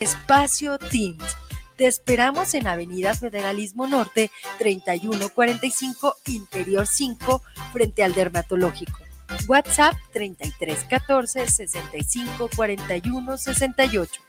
Espacio 0.00 0.78
Teams. 0.78 1.36
Te 1.76 1.86
esperamos 1.86 2.54
en 2.54 2.66
Avenida 2.66 3.14
Federalismo 3.14 3.86
Norte 3.86 4.30
3145 4.58 6.16
Interior 6.26 6.86
5 6.86 7.42
frente 7.72 8.02
al 8.02 8.14
dermatológico. 8.14 8.98
WhatsApp 9.46 9.94
3314 10.12 11.46
65 11.46 12.50
41 12.56 13.38
68. 13.38 14.20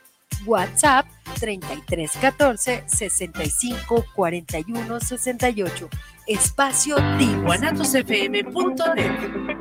WhatsApp 0.46 1.08
3314 1.40 2.84
65 2.88 4.06
41 4.14 5.00
68. 5.00 5.90
Espacio 6.28 6.98
Guanatosfm.net. 7.44 9.61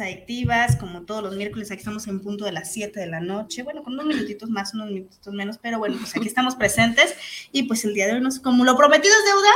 adictivas, 0.00 0.76
como 0.76 1.02
todos 1.02 1.22
los 1.22 1.36
miércoles, 1.36 1.70
aquí 1.70 1.78
estamos 1.78 2.06
en 2.06 2.20
punto 2.20 2.44
de 2.44 2.52
las 2.52 2.72
7 2.72 2.98
de 2.98 3.06
la 3.06 3.20
noche, 3.20 3.62
bueno, 3.62 3.82
con 3.82 3.94
unos 3.94 4.06
minutitos 4.06 4.50
más, 4.50 4.74
unos 4.74 4.90
minutitos 4.90 5.32
menos, 5.32 5.58
pero 5.58 5.78
bueno, 5.78 5.96
pues 5.98 6.16
aquí 6.16 6.26
estamos 6.26 6.56
presentes 6.56 7.14
y 7.52 7.64
pues 7.64 7.84
el 7.84 7.94
día 7.94 8.06
de 8.06 8.14
hoy, 8.14 8.20
nos, 8.20 8.40
como 8.40 8.64
lo 8.64 8.76
prometido 8.76 9.14
es 9.14 9.24
deuda, 9.24 9.50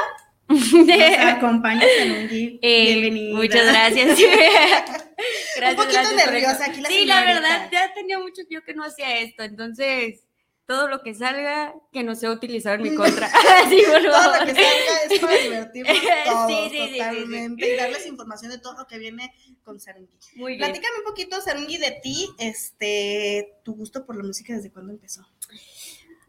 nos 0.48 1.18
acompaña 1.36 1.82
eh, 1.84 2.58
Bienvenida. 2.60 3.36
Muchas 3.36 3.66
gracias. 3.66 4.18
gracias 5.56 5.70
Un 5.70 5.76
poquito 5.76 6.16
nerviosa 6.16 6.66
aquí 6.66 6.80
la 6.80 6.88
Sí, 6.88 7.04
la 7.06 7.20
verdad, 7.22 7.68
ya 7.72 7.92
tenía 7.94 8.18
mucho 8.18 8.42
yo 8.50 8.62
que 8.62 8.74
no 8.74 8.84
hacía 8.84 9.20
esto, 9.20 9.42
entonces 9.42 10.20
todo 10.66 10.88
lo 10.88 11.02
que 11.02 11.14
salga 11.14 11.74
que 11.92 12.02
no 12.02 12.14
sea 12.14 12.30
utilizado 12.30 12.76
en 12.76 12.82
mi 12.82 12.94
contra. 12.94 13.28
sí. 13.68 13.82
Todo 13.86 14.00
lo 14.00 14.46
que 14.46 14.54
salga 14.54 15.02
es 15.10 15.20
para 15.20 15.36
divertirnos 15.42 15.96
todos, 16.24 16.50
sí, 16.50 16.68
sí, 16.70 16.92
totalmente, 16.92 17.72
y 17.72 17.76
darles 17.76 18.06
información 18.06 18.50
de 18.52 18.58
todo 18.58 18.78
lo 18.78 18.86
que 18.86 18.98
viene 18.98 19.32
con 19.62 19.78
Sarungi. 19.78 20.18
Muy 20.36 20.56
bien. 20.56 20.70
Platícame 20.70 20.98
un 20.98 21.04
poquito, 21.04 21.40
Sarungi, 21.40 21.78
de 21.78 22.00
ti, 22.02 22.28
este, 22.38 23.58
tu 23.62 23.74
gusto 23.74 24.06
por 24.06 24.16
la 24.16 24.24
música, 24.24 24.54
¿desde 24.54 24.70
cuándo 24.70 24.92
empezó? 24.92 25.26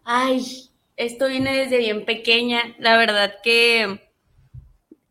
Ay, 0.03 0.69
esto 0.97 1.27
viene 1.27 1.55
desde 1.57 1.77
bien 1.77 2.05
pequeña, 2.05 2.75
la 2.79 2.97
verdad 2.97 3.35
que 3.43 4.01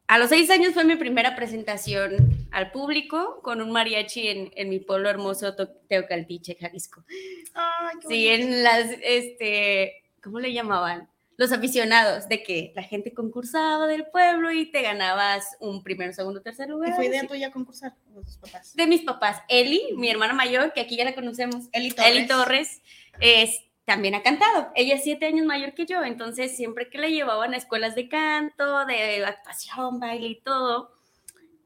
a 0.06 0.18
los 0.18 0.28
seis 0.28 0.50
años 0.50 0.74
fue 0.74 0.84
mi 0.84 0.96
primera 0.96 1.34
presentación 1.34 2.43
al 2.54 2.70
público 2.70 3.40
con 3.42 3.60
un 3.60 3.72
mariachi 3.72 4.28
en, 4.28 4.52
en 4.54 4.70
mi 4.70 4.78
pueblo 4.78 5.10
hermoso 5.10 5.56
Teocaltiche, 5.88 6.56
Jalisco. 6.60 7.04
Ay, 7.52 7.96
qué 8.00 8.06
sí, 8.06 8.28
en 8.28 8.62
las, 8.62 8.90
este, 9.02 10.04
¿cómo 10.22 10.38
le 10.38 10.52
llamaban? 10.52 11.08
Los 11.36 11.50
aficionados, 11.50 12.28
de 12.28 12.44
que 12.44 12.72
la 12.76 12.84
gente 12.84 13.12
concursaba 13.12 13.88
del 13.88 14.06
pueblo 14.06 14.52
y 14.52 14.70
te 14.70 14.82
ganabas 14.82 15.56
un 15.58 15.82
primero, 15.82 16.12
segundo, 16.12 16.42
tercer 16.42 16.68
lugar. 16.68 16.90
¿Y 16.90 16.92
fue 16.92 17.06
idea 17.06 17.26
tuya 17.26 17.50
concursar 17.50 17.92
de 18.06 18.22
tus 18.22 18.36
papás? 18.36 18.76
De 18.76 18.86
mis 18.86 19.02
papás. 19.02 19.42
Eli, 19.48 19.82
mi 19.96 20.08
hermana 20.08 20.32
mayor, 20.32 20.72
que 20.72 20.80
aquí 20.80 20.96
ya 20.96 21.04
la 21.04 21.16
conocemos. 21.16 21.64
Eli 21.72 21.90
Torres. 21.90 22.12
Eli 22.12 22.26
Torres. 22.28 22.82
Es, 23.18 23.64
también 23.84 24.14
ha 24.14 24.22
cantado. 24.22 24.68
Ella 24.76 24.94
es 24.94 25.02
siete 25.02 25.26
años 25.26 25.44
mayor 25.44 25.74
que 25.74 25.86
yo, 25.86 26.04
entonces 26.04 26.56
siempre 26.56 26.88
que 26.88 26.98
le 26.98 27.10
llevaban 27.10 27.52
a 27.52 27.56
escuelas 27.56 27.96
de 27.96 28.08
canto, 28.08 28.86
de 28.86 29.26
actuación, 29.26 29.98
baile 29.98 30.28
y 30.28 30.40
todo, 30.40 30.93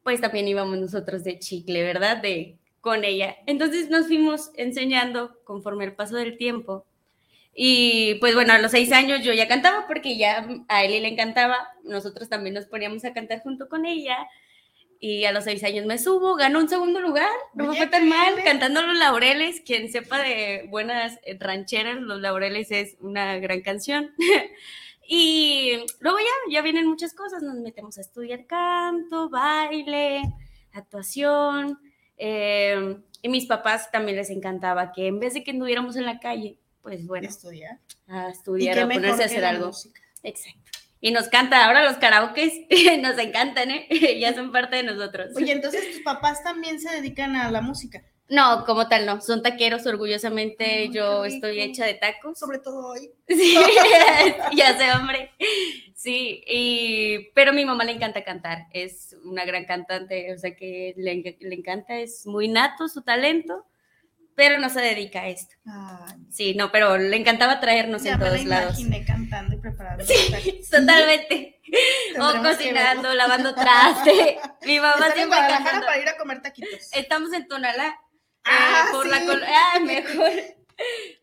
pues 0.09 0.23
también 0.23 0.49
íbamos 0.49 0.79
nosotros 0.79 1.23
de 1.23 1.39
chicle, 1.39 1.83
¿verdad? 1.83 2.17
De 2.17 2.57
con 2.81 3.05
ella. 3.05 3.37
Entonces 3.45 3.91
nos 3.91 4.07
fuimos 4.07 4.53
enseñando 4.55 5.39
conforme 5.45 5.85
el 5.85 5.95
paso 5.95 6.17
del 6.17 6.39
tiempo. 6.39 6.87
Y 7.55 8.15
pues 8.15 8.35
bueno, 8.35 8.55
a 8.55 8.59
los 8.59 8.71
seis 8.71 8.91
años 8.91 9.23
yo 9.23 9.35
ya 9.35 9.47
cantaba 9.49 9.87
porque 9.87 10.17
ya 10.17 10.49
a 10.69 10.83
él 10.83 11.03
le 11.03 11.09
encantaba. 11.09 11.59
Nosotros 11.85 12.31
también 12.31 12.55
nos 12.55 12.65
poníamos 12.65 13.05
a 13.05 13.13
cantar 13.13 13.43
junto 13.43 13.69
con 13.69 13.85
ella 13.85 14.17
y 14.99 15.27
a 15.27 15.33
los 15.33 15.45
seis 15.45 15.63
años 15.63 15.85
me 15.85 15.99
subo, 15.99 16.37
ganó 16.37 16.61
un 16.61 16.71
segundo 16.71 17.03
lugar, 17.03 17.29
no 17.53 17.67
me 17.67 17.77
fue 17.77 17.87
tan 17.89 18.09
mal, 18.09 18.43
cantando 18.45 18.81
Los 18.81 18.97
Laureles, 18.97 19.61
quien 19.61 19.93
sepa 19.93 20.23
de 20.23 20.69
buenas 20.71 21.21
rancheras, 21.39 21.99
Los 21.99 22.23
Laureles 22.23 22.71
es 22.71 22.97
una 23.01 23.37
gran 23.41 23.61
canción. 23.61 24.15
y 25.11 25.87
luego 26.01 26.19
ya, 26.19 26.53
ya 26.53 26.63
vienen 26.63 26.87
muchas 26.87 27.15
cosas, 27.15 27.43
nos 27.43 27.57
metemos 27.57 27.97
a 27.97 28.03
estudiar 28.03 28.47
canto, 28.47 29.31
baile, 29.31 30.23
actuación, 30.73 31.81
em, 32.19 33.03
y 33.23 33.29
mis 33.29 33.47
papás 33.47 33.91
también 33.91 34.19
les 34.19 34.31
encantaba 34.31 34.93
que 34.93 35.07
en 35.07 35.19
vez 35.19 35.35
de 35.35 35.43
que 35.43 35.51
anduviéramos 35.53 35.97
en 35.97 36.05
la 36.05 36.21
calle, 36.21 36.59
pues 36.83 37.07
bueno, 37.07 37.27
estudiar, 37.27 37.79
a 38.07 38.29
estudiar, 38.29 38.79
a 38.79 38.89
ponerse 38.89 39.23
a 39.23 39.27
hacer 39.27 39.45
algo. 39.45 39.71
Exacto 40.23 40.69
y 41.01 41.11
nos 41.11 41.29
canta. 41.29 41.65
Ahora 41.65 41.85
los 41.85 41.99
karaokes 41.99 42.67
nos 43.01 43.19
encantan, 43.19 43.71
¿eh? 43.71 43.87
ya 44.21 44.35
son 44.35 44.53
parte 44.53 44.77
de 44.77 44.83
nosotros. 44.83 45.31
Oye, 45.37 45.53
entonces 45.53 45.91
tus 45.93 46.03
papás 46.03 46.43
también 46.43 46.81
se 46.81 46.91
dedican 46.91 47.37
a 47.37 47.51
la 47.51 47.61
música. 47.61 48.03
No, 48.29 48.65
como 48.67 48.89
tal, 48.89 49.07
no. 49.07 49.21
Son 49.21 49.43
taqueros, 49.43 49.87
orgullosamente. 49.87 50.89
yo 50.91 51.25
estoy 51.25 51.61
hecha 51.61 51.85
de 51.87 51.95
tacos. 51.95 52.39
Sobre 52.39 52.59
todo 52.59 52.89
hoy. 52.89 53.11
Sí, 53.29 53.57
ya 54.57 54.77
sé, 54.79 54.93
hombre. 54.93 55.33
Sí, 55.95 56.43
y, 56.47 57.31
pero 57.35 57.51
a 57.51 57.55
mi 57.55 57.65
mamá 57.65 57.85
le 57.85 57.93
encanta 57.93 58.25
cantar. 58.25 58.67
Es 58.73 59.17
una 59.25 59.45
gran 59.45 59.65
cantante, 59.65 60.33
o 60.33 60.39
sea 60.39 60.55
que 60.57 60.95
le, 60.97 61.37
le 61.41 61.55
encanta, 61.55 61.97
es 61.99 62.27
muy 62.27 62.49
nato 62.49 62.89
su 62.89 63.03
talento 63.03 63.67
pero 64.39 64.57
no 64.61 64.71
se 64.71 64.81
dedica 64.81 65.23
a 65.23 65.27
esto. 65.27 65.57
Sí, 66.31 66.55
no, 66.55 66.71
pero 66.71 66.97
le 66.97 67.17
encantaba 67.17 67.59
traernos 67.59 68.07
en 68.07 68.21
todos 68.21 68.45
lados. 68.45 68.79
imaginé 68.79 69.05
cantando 69.05 69.57
y 69.57 69.59
preparando. 69.59 70.05
Sí, 70.05 70.61
totalmente. 70.71 71.61
o 72.21 72.41
cocinando, 72.41 73.13
lavando 73.15 73.53
traste. 73.53 74.39
Mi 74.65 74.79
mamá 74.79 75.11
siempre 75.13 75.41
cantando. 75.41 75.87
para 75.87 76.01
ir 76.01 76.09
a 76.09 76.17
comer 76.17 76.41
taquitos. 76.41 76.89
Estamos 76.93 77.33
en 77.33 77.49
Tonalá. 77.49 77.99
Ah, 78.45 78.87
eh, 78.89 78.93
por 78.93 79.07
la 79.07 79.17
ah, 79.17 79.81
mejor. 79.85 80.33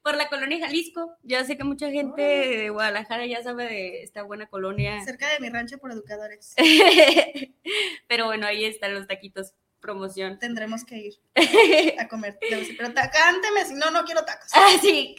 Por 0.04 0.16
la 0.16 0.28
colonia 0.28 0.60
Jalisco. 0.60 1.16
Yo 1.24 1.44
sé 1.46 1.58
que 1.58 1.64
mucha 1.64 1.90
gente 1.90 2.22
de 2.22 2.70
Guadalajara 2.70 3.26
ya 3.26 3.42
sabe 3.42 3.66
de 3.66 4.04
esta 4.04 4.24
buena 4.24 4.48
colonia. 4.48 5.04
Cerca 5.04 5.30
de 5.30 5.40
mi 5.40 5.50
rancho 5.50 5.78
por 5.78 5.92
educadores. 5.92 6.54
Pero 8.08 8.26
bueno, 8.26 8.48
ahí 8.48 8.66
están 8.66 8.94
los 8.94 9.08
taquitos 9.08 9.54
promoción. 9.86 10.40
Tendremos 10.40 10.84
que 10.84 10.98
ir 10.98 11.14
a 12.00 12.08
comer. 12.08 12.38
Pero 12.42 12.94
cánteme, 12.94 13.66
si 13.66 13.76
no, 13.76 13.92
no 13.92 14.04
quiero 14.04 14.26
tacos. 14.26 14.50
Ah, 14.54 14.78
sí, 14.82 15.16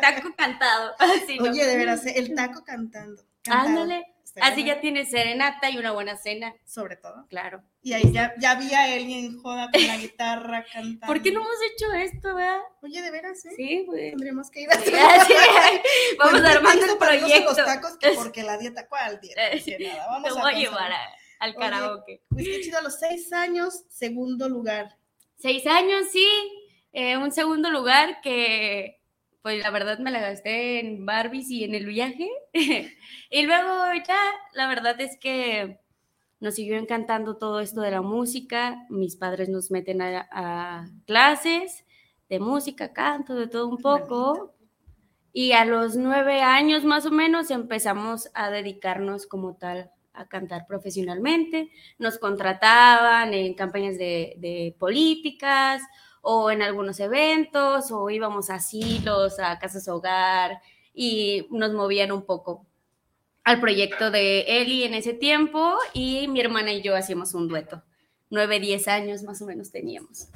taco 0.00 0.34
cantado. 0.36 0.94
Ah, 0.98 1.12
Oye, 1.40 1.64
de 1.64 1.76
veras, 1.76 2.04
el 2.04 2.34
taco 2.34 2.64
cantando. 2.64 3.22
Ándale. 3.48 4.17
Así 4.42 4.64
ya 4.64 4.80
tiene 4.80 5.04
serenata 5.06 5.70
y 5.70 5.78
una 5.78 5.92
buena 5.92 6.16
cena. 6.16 6.54
Sobre 6.64 6.96
todo. 6.96 7.26
Claro. 7.28 7.62
Y 7.82 7.92
ahí 7.92 8.12
ya, 8.12 8.34
ya 8.38 8.54
vi 8.56 8.72
a 8.74 8.94
Eli 8.94 9.36
joda 9.42 9.70
con 9.72 9.86
la 9.86 9.96
guitarra 9.96 10.64
cantando. 10.72 11.06
¿Por 11.06 11.22
qué 11.22 11.30
no 11.32 11.40
hemos 11.40 11.56
hecho 11.72 11.92
esto, 11.92 12.34
verdad? 12.34 12.58
Oye, 12.82 13.02
de 13.02 13.10
veras, 13.10 13.44
¿eh? 13.46 13.50
Sí, 13.56 13.84
pues. 13.86 14.10
Tendremos 14.10 14.50
que 14.50 14.62
ir 14.62 14.70
a 14.70 14.74
hacer. 14.74 14.94
Vamos 16.18 16.42
armando 16.42 16.86
el 16.86 16.98
proyecto. 16.98 17.44
los 17.44 17.56
tacos 17.56 17.96
que 17.98 18.10
porque 18.16 18.42
la 18.42 18.58
dieta, 18.58 18.86
¿cuál 18.88 19.20
dieta? 19.20 19.42
nada, 19.80 20.06
vamos 20.08 20.34
Te 20.34 20.40
voy 20.40 20.52
a 20.52 20.56
llevar 20.56 20.92
a 20.92 21.08
al 21.38 21.54
karaoke. 21.54 22.22
pues 22.28 22.44
qué 22.44 22.60
chido, 22.60 22.78
a 22.78 22.82
los 22.82 22.98
seis 22.98 23.32
años, 23.32 23.84
segundo 23.88 24.48
lugar. 24.48 24.96
Seis 25.36 25.66
años, 25.66 26.06
sí. 26.10 26.28
Eh, 26.92 27.16
un 27.16 27.30
segundo 27.30 27.70
lugar 27.70 28.20
que, 28.22 28.97
pues 29.42 29.62
la 29.62 29.70
verdad 29.70 29.98
me 29.98 30.10
la 30.10 30.20
gasté 30.20 30.80
en 30.80 31.06
Barbies 31.06 31.50
y 31.50 31.64
en 31.64 31.74
el 31.74 31.86
viaje. 31.86 32.28
y 33.30 33.46
luego 33.46 33.84
ya, 34.06 34.20
la 34.52 34.68
verdad 34.68 35.00
es 35.00 35.18
que 35.18 35.80
nos 36.40 36.54
siguió 36.54 36.76
encantando 36.76 37.36
todo 37.36 37.60
esto 37.60 37.80
de 37.80 37.90
la 37.90 38.02
música. 38.02 38.86
Mis 38.90 39.16
padres 39.16 39.48
nos 39.48 39.70
meten 39.70 40.02
a, 40.02 40.28
a 40.30 40.86
clases 41.06 41.84
de 42.28 42.40
música, 42.40 42.92
canto, 42.92 43.34
de 43.34 43.48
todo 43.48 43.68
un 43.68 43.78
poco. 43.78 44.54
Y 45.32 45.52
a 45.52 45.64
los 45.64 45.96
nueve 45.96 46.42
años 46.42 46.84
más 46.84 47.06
o 47.06 47.10
menos 47.10 47.50
empezamos 47.50 48.30
a 48.34 48.50
dedicarnos 48.50 49.26
como 49.26 49.56
tal 49.56 49.92
a 50.18 50.26
cantar 50.26 50.66
profesionalmente. 50.66 51.70
Nos 51.98 52.18
contrataban 52.18 53.32
en 53.32 53.54
campañas 53.54 53.96
de, 53.96 54.74
políticas 54.78 55.82
o 56.30 56.50
en 56.50 56.60
algunos 56.60 57.00
eventos 57.00 57.90
o 57.90 58.10
íbamos 58.10 58.50
a 58.50 58.56
asilos, 58.56 59.38
a 59.38 59.58
casas 59.58 59.88
hogar 59.88 60.60
y 60.92 61.46
nos 61.50 61.72
movían 61.72 62.12
un 62.12 62.20
poco 62.20 62.66
al 63.44 63.60
proyecto 63.60 64.10
de 64.10 64.42
Eli 64.42 64.84
en 64.84 64.92
ese 64.92 65.14
tiempo 65.14 65.78
y 65.94 66.28
mi 66.28 66.40
hermana 66.40 66.70
y 66.74 66.82
yo 66.82 66.94
hacíamos 66.94 67.32
un 67.32 67.48
dueto. 67.48 67.82
Nueve, 68.28 68.60
diez 68.60 68.88
años 68.88 69.22
más 69.22 69.40
o 69.40 69.46
menos 69.46 69.70
teníamos. 69.70 70.28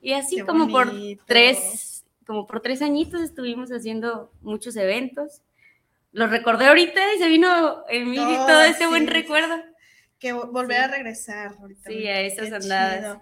Y 0.00 0.14
así 0.14 0.40
como 0.40 0.68
por 0.68 0.90
tres, 1.26 2.06
como 2.26 2.46
por 2.46 2.62
tres 2.62 2.80
añitos 2.80 3.20
estuvimos 3.20 3.68
haciendo 3.70 4.32
muchos 4.40 4.74
eventos. 4.76 5.42
Lo 6.12 6.28
recordé 6.28 6.68
ahorita 6.68 7.12
y 7.12 7.18
se 7.18 7.28
vino 7.28 7.84
en 7.90 8.08
mí 8.08 8.16
todo 8.16 8.62
ese 8.62 8.86
buen 8.86 9.06
recuerdo. 9.06 9.56
Que 10.18 10.32
volver 10.32 10.80
a 10.80 10.88
regresar 10.88 11.54
ahorita. 11.60 11.90
Sí, 11.90 12.06
a 12.06 12.20
esas 12.20 12.52
andadas. 12.52 13.18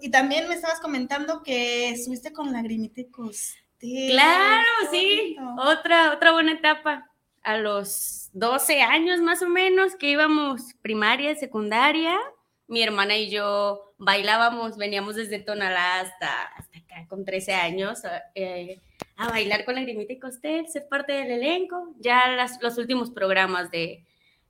y 0.00 0.10
también 0.10 0.48
me 0.48 0.54
estabas 0.54 0.80
comentando 0.80 1.42
que 1.42 1.90
estuviste 1.90 2.32
con 2.32 2.52
Lagrimita 2.52 3.00
y 3.00 4.10
Claro, 4.10 4.68
sí. 4.90 5.36
Otra, 5.58 6.12
otra 6.12 6.32
buena 6.32 6.52
etapa. 6.52 7.10
A 7.42 7.58
los 7.58 8.30
12 8.32 8.82
años 8.82 9.20
más 9.20 9.42
o 9.42 9.48
menos, 9.48 9.94
que 9.94 10.10
íbamos 10.10 10.74
primaria, 10.82 11.34
secundaria, 11.36 12.18
mi 12.66 12.82
hermana 12.82 13.16
y 13.16 13.30
yo 13.30 13.94
bailábamos, 13.98 14.76
veníamos 14.76 15.14
desde 15.14 15.38
Tonalá 15.38 16.00
hasta, 16.00 16.42
hasta 16.56 16.78
acá 16.78 17.06
con 17.08 17.24
13 17.24 17.54
años 17.54 18.02
eh, 18.34 18.80
a 19.16 19.28
bailar 19.28 19.64
con 19.64 19.76
Lagrimita 19.76 20.12
y 20.12 20.18
Costel, 20.18 20.66
ser 20.68 20.88
parte 20.88 21.12
del 21.12 21.30
elenco, 21.30 21.94
ya 21.98 22.28
las, 22.28 22.60
los 22.60 22.76
últimos 22.78 23.10
programas 23.10 23.70
de, 23.70 24.04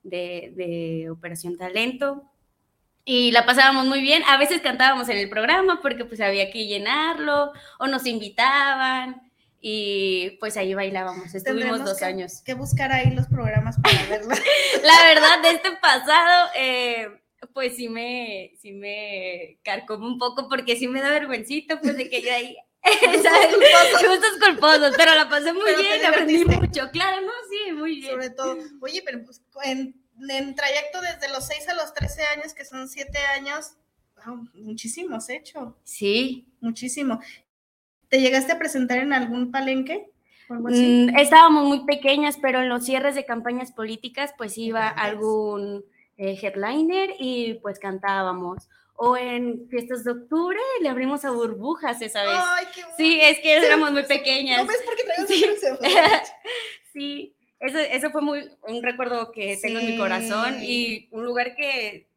de, 0.09 0.53
de, 0.55 1.11
Operación 1.11 1.57
Talento. 1.57 2.25
Y 3.05 3.31
la 3.31 3.47
pasábamos 3.47 3.87
muy 3.87 4.01
bien, 4.01 4.23
a 4.27 4.37
veces 4.37 4.61
cantábamos 4.61 5.09
en 5.09 5.19
el 5.19 5.29
programa 5.29 5.81
porque 5.81 6.05
pues 6.05 6.21
había 6.21 6.51
que 6.51 6.67
llenarlo 6.67 7.53
o 7.79 7.87
nos 7.87 8.05
invitaban 8.07 9.31
y 9.61 10.37
pues 10.41 10.57
ahí 10.57 10.75
bailábamos, 10.75 11.35
estuvimos 11.35 11.85
dos 11.85 12.03
años. 12.03 12.43
que 12.43 12.55
buscar 12.55 12.93
ahí 12.93 13.11
los 13.13 13.29
programas 13.29 13.77
para 13.81 14.05
verlo. 14.11 14.35
la 14.83 15.09
verdad, 15.09 15.43
de 15.43 15.51
este 15.51 15.71
pasado... 15.81 16.51
Eh, 16.57 17.09
pues 17.53 17.77
sí 17.77 17.89
me, 17.89 18.53
sí 18.61 18.73
me 18.73 19.59
un 19.99 20.19
poco 20.19 20.49
porque 20.49 20.77
sí 20.77 20.89
me 20.89 21.01
da 21.01 21.11
vergüencito, 21.11 21.81
pues 21.81 21.97
de 21.97 22.09
que 22.09 22.23
yo 22.23 22.33
ahí. 22.33 22.57
Gustos 24.09 24.39
culposos, 24.45 24.95
pero 24.97 25.15
la 25.15 25.29
pasé 25.29 25.53
muy 25.53 25.75
bien, 25.75 26.07
aprendí 26.07 26.45
mucho, 26.45 26.91
claro, 26.91 27.23
¿no? 27.23 27.33
Sí, 27.51 27.73
muy 27.73 27.97
bien. 27.97 28.13
Sobre 28.13 28.31
todo, 28.31 28.59
oye, 28.81 29.03
pero 29.05 29.25
pues 29.25 29.43
en, 29.65 29.95
en 30.29 30.55
trayecto 30.55 31.01
desde 31.01 31.33
los 31.33 31.47
6 31.47 31.69
a 31.69 31.75
los 31.75 31.93
13 31.95 32.23
años, 32.37 32.55
que 32.55 32.65
son 32.65 32.89
7 32.89 33.19
años, 33.37 33.73
muchísimo 34.55 35.17
has 35.17 35.29
hecho. 35.31 35.77
Sí. 35.85 36.47
Muchísimo. 36.61 37.21
¿Te 38.09 38.21
llegaste 38.21 38.53
a 38.53 38.59
presentar 38.59 38.99
en 38.99 39.13
algún 39.13 39.51
palenque? 39.51 40.11
Mm, 40.49 41.17
estábamos 41.19 41.65
muy 41.65 41.85
pequeñas, 41.85 42.39
pero 42.41 42.61
en 42.61 42.69
los 42.69 42.85
cierres 42.85 43.15
de 43.15 43.25
campañas 43.25 43.73
políticas, 43.73 44.33
pues 44.39 44.57
iba 44.59 44.89
algún 44.89 45.85
eh, 46.17 46.39
headliner 46.41 47.11
y 47.19 47.55
pues 47.55 47.79
cantábamos. 47.79 48.69
O 48.97 49.17
en 49.17 49.69
fiestas 49.69 50.05
de 50.05 50.13
octubre 50.13 50.59
le 50.81 50.89
abrimos 50.89 51.25
a 51.25 51.31
burbujas 51.31 52.01
esa 52.01 52.23
vez. 52.23 52.33
Ay, 52.35 52.65
qué 52.75 52.83
sí, 52.97 53.19
es 53.21 53.41
que 53.41 53.57
éramos 53.57 53.93
muy 53.93 54.05
pequeñas. 54.05 54.63
¿No 54.63 54.67
ves 54.67 54.83
por 54.83 54.97
qué 54.97 55.27
sí. 55.27 55.45
sí, 56.93 57.37
eso, 57.61 57.79
eso 57.79 58.11
fue 58.11 58.23
muy, 58.23 58.49
un 58.67 58.83
recuerdo 58.83 59.33
que 59.33 59.59
tengo 59.61 59.79
en 59.79 59.87
mi 59.87 59.99
corazón 59.99 60.63
y 60.63 61.09
un 61.11 61.25
lugar 61.25 61.55
que 61.57 62.09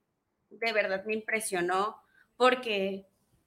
de 0.49 0.73
verdad 0.73 1.03
me 1.05 1.13
impresionó 1.13 1.97
porque 2.37 3.05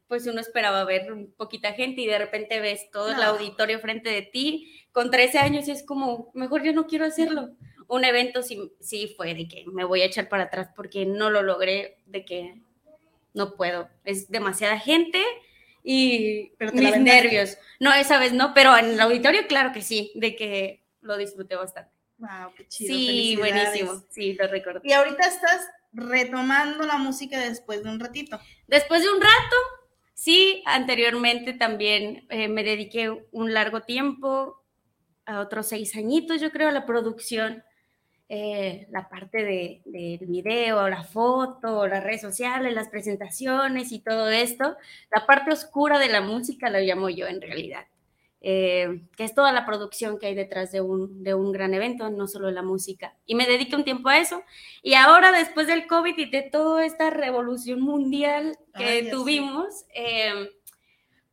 pues 0.09 0.27
uno 0.27 0.41
esperaba 0.41 0.85
ver 0.85 1.07
poquita 1.39 1.73
gente 1.73 2.03
y 2.03 2.07
de 2.07 2.19
repente 2.19 2.61
ves 2.61 2.91
todo 2.91 3.13
el 3.13 3.23
auditorio 3.23 3.81
frente 3.81 4.11
de 4.11 4.23
ti 4.23 4.85
con 4.93 5.11
13 5.11 5.39
años 5.39 5.69
y 5.69 5.71
es 5.71 5.83
como, 5.83 6.31
mejor 6.35 6.63
yo 6.63 6.75
no 6.75 6.87
quiero 6.87 7.07
hacerlo 7.07 7.57
un 7.93 8.05
evento 8.05 8.43
sí, 8.43 8.73
sí 8.81 9.15
fue 9.17 9.35
de 9.35 9.47
que 9.47 9.65
me 9.71 9.85
voy 9.85 10.01
a 10.01 10.07
echar 10.07 10.31
para 10.31 10.45
atrás 10.45 10.71
porque 10.75 11.05
no 11.05 11.29
lo 11.29 11.43
logré, 11.43 11.99
de 12.07 12.25
que 12.25 12.63
no 13.35 13.55
puedo. 13.55 13.89
Es 14.05 14.29
demasiada 14.31 14.79
gente 14.79 15.23
y 15.83 16.53
mis 16.73 16.97
nervios. 16.99 17.59
No, 17.81 17.93
esa 17.93 18.19
vez 18.19 18.33
no, 18.33 18.55
pero 18.55 18.77
en 18.77 18.91
el 18.91 19.01
auditorio 19.01 19.47
claro 19.47 19.73
que 19.73 19.83
sí, 19.83 20.13
de 20.15 20.37
que 20.37 20.85
lo 21.01 21.17
disfruté 21.17 21.57
bastante. 21.57 21.91
Wow, 22.19 22.55
qué 22.57 22.69
chido. 22.69 22.95
Sí, 22.95 23.37
buenísimo. 23.37 24.05
Sí, 24.11 24.35
lo 24.35 24.47
recuerdo. 24.47 24.81
Y 24.85 24.93
ahorita 24.93 25.27
estás 25.27 25.69
retomando 25.93 26.87
la 26.87 26.97
música 26.97 27.39
después 27.41 27.83
de 27.83 27.91
un 27.91 27.99
ratito. 27.99 28.41
Después 28.69 29.03
de 29.03 29.11
un 29.11 29.21
rato, 29.21 29.57
sí, 30.15 30.63
anteriormente 30.67 31.53
también 31.53 32.27
eh, 32.31 32.49
me 32.49 32.63
dediqué 32.63 33.11
un 33.33 33.53
largo 33.53 33.83
tiempo, 33.83 34.63
a 35.25 35.41
otros 35.41 35.69
seis 35.69 35.95
añitos, 35.97 36.41
yo 36.41 36.51
creo, 36.51 36.69
a 36.69 36.73
la 36.73 36.87
producción 36.87 37.63
eh, 38.35 38.87
la 38.91 39.11
parte 39.11 39.45
del 39.45 39.83
de, 39.85 40.19
video, 40.23 40.89
la 40.89 41.05
foto, 41.05 41.87
las 41.87 42.03
redes 42.03 42.23
sociales, 42.23 42.73
las 42.73 42.89
presentaciones 42.89 43.93
y 43.93 43.99
todo 43.99 44.31
esto. 44.31 44.75
La 45.11 45.27
parte 45.27 45.53
oscura 45.53 45.99
de 45.99 46.09
la 46.09 46.23
música 46.23 46.71
la 46.71 46.81
llamo 46.81 47.11
yo 47.11 47.27
en 47.27 47.43
realidad, 47.43 47.85
eh, 48.41 49.03
que 49.19 49.25
es 49.25 49.35
toda 49.35 49.53
la 49.53 49.67
producción 49.67 50.19
que 50.19 50.29
hay 50.29 50.35
detrás 50.35 50.73
de 50.73 50.81
un, 50.81 51.23
de 51.23 51.35
un 51.35 51.53
gran 51.53 51.75
evento, 51.75 52.09
no 52.09 52.27
solo 52.27 52.51
la 52.51 52.63
música. 52.63 53.15
Y 53.27 53.35
me 53.35 53.47
dedico 53.47 53.77
un 53.77 53.85
tiempo 53.85 54.09
a 54.09 54.17
eso. 54.17 54.43
Y 54.83 54.95
ahora, 54.95 55.31
después 55.31 55.67
del 55.67 55.87
COVID 55.87 56.17
y 56.17 56.31
de 56.31 56.41
toda 56.41 56.87
esta 56.87 57.11
revolución 57.11 57.83
mundial 57.83 58.57
que 58.75 59.11
tuvimos, 59.11 59.85
eh, 59.95 60.53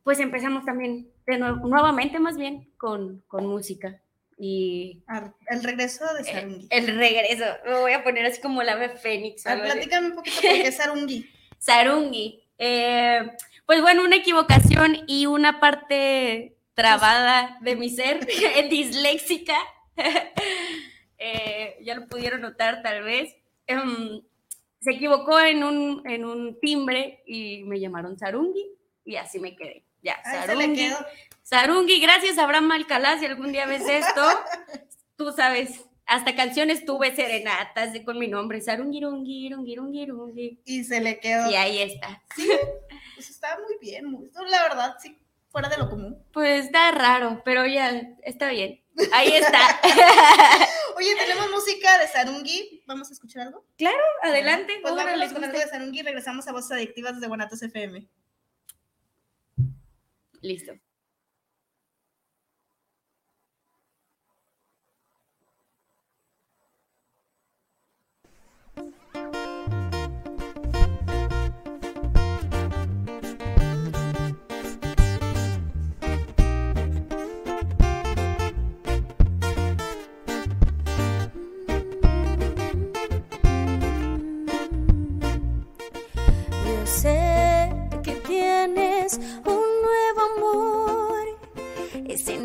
pues 0.04 0.20
empezamos 0.20 0.66
también 0.66 1.08
de 1.26 1.38
nuevo, 1.38 1.66
nuevamente 1.66 2.18
más 2.18 2.36
bien 2.36 2.70
con, 2.76 3.22
con 3.26 3.46
música. 3.46 4.02
Y 4.42 5.02
el 5.50 5.62
regreso 5.62 6.02
de 6.14 6.22
eh, 6.22 6.24
Sarungi. 6.24 6.66
El, 6.70 6.96
regreso, 6.96 7.44
me 7.66 7.78
voy 7.80 7.92
a 7.92 8.02
poner 8.02 8.24
así 8.24 8.40
como 8.40 8.62
la 8.62 8.72
ave 8.72 8.88
fénix. 8.88 9.42
platícame 9.42 10.08
un 10.08 10.14
poquito 10.14 10.40
por 10.40 10.50
qué 10.50 10.72
Sarungi. 10.72 11.30
Sarungi. 11.58 12.42
Eh, 12.56 13.32
pues 13.66 13.82
bueno, 13.82 14.02
una 14.02 14.16
equivocación 14.16 15.04
y 15.06 15.26
una 15.26 15.60
parte 15.60 16.56
trabada 16.72 17.58
de 17.60 17.76
mi 17.76 17.90
ser, 17.90 18.26
disléxica. 18.70 19.56
Eh, 21.22 21.76
ya 21.82 21.94
lo 21.96 22.06
pudieron 22.06 22.40
notar 22.40 22.80
tal 22.80 23.02
vez. 23.02 23.36
Em, 23.66 24.22
se 24.80 24.92
equivocó 24.92 25.38
en 25.38 25.62
un, 25.62 26.02
en 26.08 26.24
un 26.24 26.58
timbre 26.60 27.22
y 27.26 27.62
me 27.64 27.78
llamaron 27.78 28.18
Sarungi 28.18 28.70
y 29.04 29.16
así 29.16 29.38
me 29.38 29.54
quedé. 29.54 29.84
Ya, 30.02 30.16
Sarungi. 30.24 30.88
Sarungi, 31.50 31.98
gracias 31.98 32.38
Abraham 32.38 32.70
Alcalá, 32.70 33.18
si 33.18 33.26
algún 33.26 33.50
día 33.50 33.66
ves 33.66 33.82
esto, 33.88 34.22
tú 35.16 35.32
sabes, 35.32 35.80
hasta 36.06 36.36
canciones 36.36 36.84
tuve 36.84 37.12
serenatas 37.16 37.92
de, 37.92 38.04
con 38.04 38.20
mi 38.20 38.28
nombre, 38.28 38.60
Sarungi, 38.60 39.00
rungi, 39.00 40.60
Y 40.64 40.84
se 40.84 41.00
le 41.00 41.18
quedó. 41.18 41.50
Y 41.50 41.56
ahí 41.56 41.82
está. 41.82 42.22
Sí, 42.36 42.48
pues 43.16 43.30
está 43.30 43.58
muy 43.66 43.76
bien, 43.80 44.04
muy, 44.04 44.30
la 44.48 44.62
verdad, 44.62 44.94
sí, 45.02 45.18
fuera 45.48 45.68
de 45.68 45.78
lo 45.78 45.90
común. 45.90 46.24
Pues 46.32 46.66
está 46.66 46.92
raro, 46.92 47.42
pero 47.44 47.66
ya 47.66 48.00
está 48.22 48.50
bien. 48.50 48.84
Ahí 49.12 49.32
está. 49.32 49.80
Oye, 50.96 51.16
tenemos 51.16 51.50
música 51.50 51.98
de 51.98 52.06
Sarungi. 52.06 52.84
¿Vamos 52.86 53.10
a 53.10 53.12
escuchar 53.12 53.48
algo? 53.48 53.66
Claro, 53.76 54.04
adelante. 54.22 54.78
Pues 54.82 54.94
vamos 54.94 55.32
con 55.32 55.42
algo 55.42 55.58
de 55.58 55.66
Sarungi 55.66 55.98
y 55.98 56.02
regresamos 56.02 56.46
a 56.46 56.52
Voces 56.52 56.70
Adictivas 56.70 57.14
desde 57.14 57.26
Guanatos 57.26 57.60
FM. 57.60 58.06
Listo. 60.42 60.74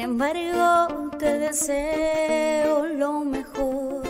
Embargo 0.06 1.10
te 1.18 1.40
deseo 1.40 2.86
lo 2.86 3.22
mejor. 3.22 4.04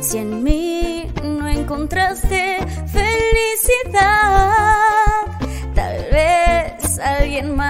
Si 0.00 0.18
en 0.18 0.44
mí 0.44 1.10
no 1.24 1.48
encontraste 1.48 2.58
felicidad, 2.86 4.00
tal 5.74 5.96
vez 6.12 7.00
alguien 7.00 7.56
más 7.56 7.69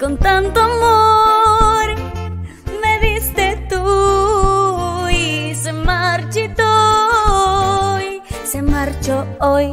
con 0.00 0.18
tanto 0.18 0.60
amor 0.60 1.94
me 2.82 3.00
diste 3.00 3.66
tú 3.68 5.08
y 5.08 5.54
se 5.54 5.72
marchitó 5.72 6.62
y 8.00 8.20
se 8.46 8.62
marchó 8.62 9.26
hoy. 9.40 9.72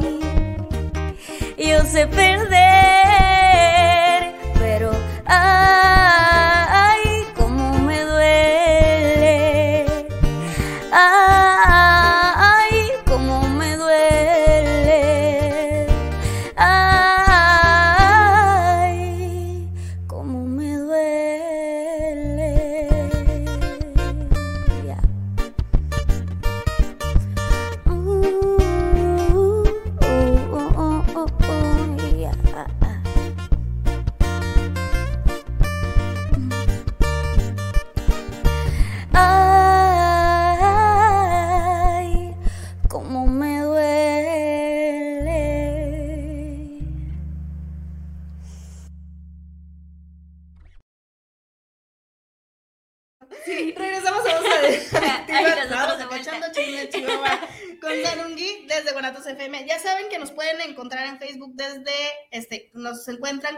Yo 1.57 1.83
sé 1.83 2.07
perder, 2.07 2.42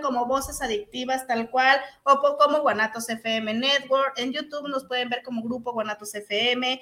como 0.01 0.25
Voces 0.25 0.61
Adictivas 0.61 1.25
tal 1.27 1.49
cual, 1.49 1.79
o 2.03 2.37
como 2.37 2.61
Guanatos 2.61 3.09
FM 3.09 3.53
Network. 3.53 4.13
En 4.17 4.31
YouTube 4.31 4.67
nos 4.69 4.85
pueden 4.85 5.09
ver 5.09 5.23
como 5.23 5.43
Grupo 5.43 5.73
Guanatos 5.73 6.13
FM 6.15 6.81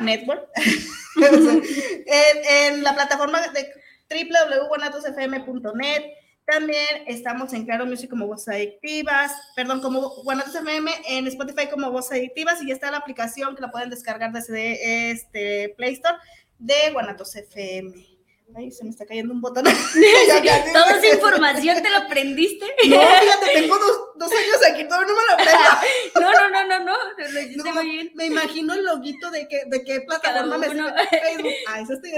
Network. 0.00 0.48
en, 1.16 2.74
en 2.76 2.82
la 2.82 2.94
plataforma 2.94 3.40
de 3.48 3.72
www.guanatosfm.net. 4.08 6.04
También 6.46 7.04
estamos 7.06 7.54
en 7.54 7.64
Claro 7.64 7.86
Music 7.86 8.10
como 8.10 8.26
Voces 8.26 8.48
Adictivas, 8.48 9.32
perdón, 9.56 9.80
como 9.80 10.10
Guanatos 10.24 10.54
FM, 10.54 10.90
en 11.08 11.26
Spotify 11.28 11.68
como 11.70 11.90
Voces 11.90 12.18
Adictivas 12.18 12.60
y 12.62 12.68
ya 12.68 12.74
está 12.74 12.90
la 12.90 12.98
aplicación 12.98 13.56
que 13.56 13.62
la 13.62 13.70
pueden 13.70 13.88
descargar 13.88 14.30
desde 14.30 15.10
este 15.10 15.74
Play 15.78 15.94
Store 15.94 16.18
de 16.58 16.90
Guanatos 16.92 17.34
FM. 17.34 18.13
Ay, 18.56 18.70
se 18.70 18.84
me 18.84 18.90
está 18.90 19.06
cayendo 19.06 19.32
un 19.32 19.40
botón. 19.40 19.64
Toda 20.72 20.90
esa 20.98 21.14
información 21.14 21.82
te 21.82 21.90
lo 21.90 21.96
aprendiste. 21.96 22.66
No, 22.88 23.00
fíjate, 23.00 23.46
tengo 23.54 23.78
dos, 23.78 24.00
dos 24.16 24.30
años 24.30 24.56
aquí, 24.70 24.84
todavía 24.84 25.08
no 25.08 25.14
me 25.16 25.26
lo 25.26 25.32
aprendo. 25.32 26.20
No, 26.20 26.32
no, 26.32 26.50
no, 26.50 26.66
no, 26.66 26.84
no, 26.84 26.96
lo 27.32 27.40
hiciste 27.40 27.68
No, 27.68 27.74
muy 27.74 27.90
bien. 27.90 28.12
me 28.14 28.26
imagino 28.26 28.74
el 28.74 28.84
loguito 28.84 29.30
de, 29.30 29.48
que, 29.48 29.62
de 29.66 29.82
qué 29.84 30.02
plataforma 30.02 30.58
me 30.58 30.68
Facebook. 30.68 31.52
Ah, 31.68 31.80
eso 31.80 31.94
estoy. 31.94 32.10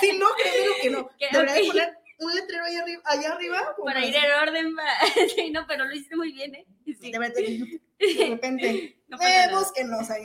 Sí, 0.00 0.18
no, 0.18 0.26
créeme 0.34 0.74
que 0.82 0.90
no. 0.90 1.10
Debería 1.32 1.68
poner 1.72 2.01
un 2.24 2.34
letrero 2.34 2.64
ahí 2.64 2.76
arriba, 2.76 3.02
allá 3.04 3.32
arriba. 3.32 3.74
Para 3.84 4.04
ir 4.04 4.14
en 4.14 4.32
orden. 4.48 4.76
Sí, 5.34 5.50
no, 5.50 5.66
pero 5.66 5.84
lo 5.84 5.94
hiciste 5.94 6.16
muy 6.16 6.32
bien, 6.32 6.54
¿eh? 6.54 6.66
Sí. 7.00 7.10
De 7.12 7.18
repente, 7.18 7.80
de 7.98 8.28
repente 8.30 8.96
No 9.12 9.18
eh, 9.20 9.46
nada. 9.46 9.58
búsquenos 9.58 10.08
ahí. 10.10 10.22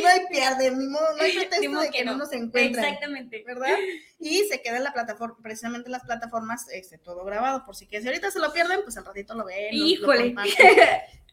no 0.00 0.06
hay 0.08 0.20
pierde, 0.30 0.70
ni 0.70 0.86
modo, 0.86 1.16
no 1.16 1.22
hay 1.22 1.32
pretexto 1.36 1.80
de 1.80 1.90
que 1.90 2.04
no 2.04 2.16
nos 2.16 2.32
encuentran. 2.32 2.84
Exactamente. 2.84 3.42
¿Verdad? 3.44 3.76
Y 4.20 4.44
se 4.44 4.62
queda 4.62 4.76
en 4.76 4.84
la 4.84 4.92
plataforma, 4.92 5.36
precisamente 5.42 5.88
en 5.88 5.92
las 5.92 6.04
plataformas, 6.04 6.68
este, 6.70 6.98
todo 6.98 7.24
grabado, 7.24 7.64
por 7.66 7.74
si 7.74 7.88
que 7.88 8.00
si 8.00 8.06
ahorita 8.06 8.30
se 8.30 8.38
lo 8.38 8.52
pierden, 8.52 8.82
pues 8.84 8.96
al 8.96 9.04
ratito 9.04 9.34
lo 9.34 9.44
ven. 9.44 9.76
lo- 10.00 10.06
lo 10.06 10.42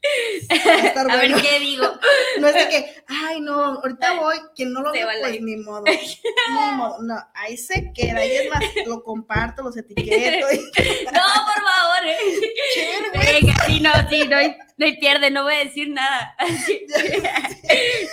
A 0.96 1.18
ver 1.18 1.34
qué 1.42 1.60
digo. 1.60 1.86
No 2.40 2.48
es 2.48 2.54
de 2.54 2.70
que, 2.70 3.04
ay, 3.08 3.42
no, 3.42 3.54
ahorita 3.82 4.14
voy, 4.20 4.38
quien 4.56 4.72
no 4.72 4.82
lo 4.82 4.92
ve, 4.94 5.06
pues 5.22 5.42
ni 5.42 5.58
modo. 5.58 5.84
Ni 6.50 6.72
modo, 6.78 7.02
no, 7.02 7.16
ahí 7.34 7.58
se 7.58 7.92
queda. 7.94 8.26
Y 8.26 8.32
es 8.32 8.50
más, 8.50 8.64
lo 8.86 9.04
comparto, 9.04 9.64
los 9.64 9.76
etiqueto. 9.76 10.48
y- 10.52 10.58
No, 11.06 11.22
por 11.46 11.64
favor. 11.64 12.06
¿eh? 12.06 12.18
Venga, 13.14 13.54
sí, 13.66 13.80
no, 13.82 13.92
sí, 14.10 14.28
no 14.28 14.38
hay, 14.38 14.56
no 14.78 14.86
hay 14.86 14.98
pierde, 15.00 15.32
no 15.32 15.44
voy 15.44 15.56
a 15.56 15.66
decir 15.66 15.90
nada. 15.90 16.34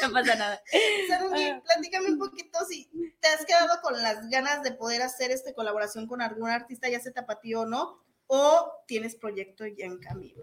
No 0.03 0.13
pasa 0.13 0.35
nada. 0.35 0.61
Sarungi, 1.09 1.45
Ah. 1.45 1.63
platícame 1.65 2.09
un 2.09 2.19
poquito 2.19 2.59
si 2.69 2.89
te 3.21 3.29
has 3.29 3.45
quedado 3.45 3.81
con 3.83 4.01
las 4.03 4.29
ganas 4.29 4.63
de 4.63 4.73
poder 4.73 5.03
hacer 5.03 5.31
esta 5.31 5.53
colaboración 5.55 6.07
con 6.07 6.21
algún 6.21 6.51
artista, 6.51 6.89
ya 6.89 7.01
sea 7.01 7.13
tapatío 7.13 7.61
o 7.61 7.67
no, 7.67 8.03
o 8.27 8.73
tienes 8.87 9.15
proyecto 9.15 9.67
ya 9.67 9.87
en 9.87 9.99
camino. 9.99 10.43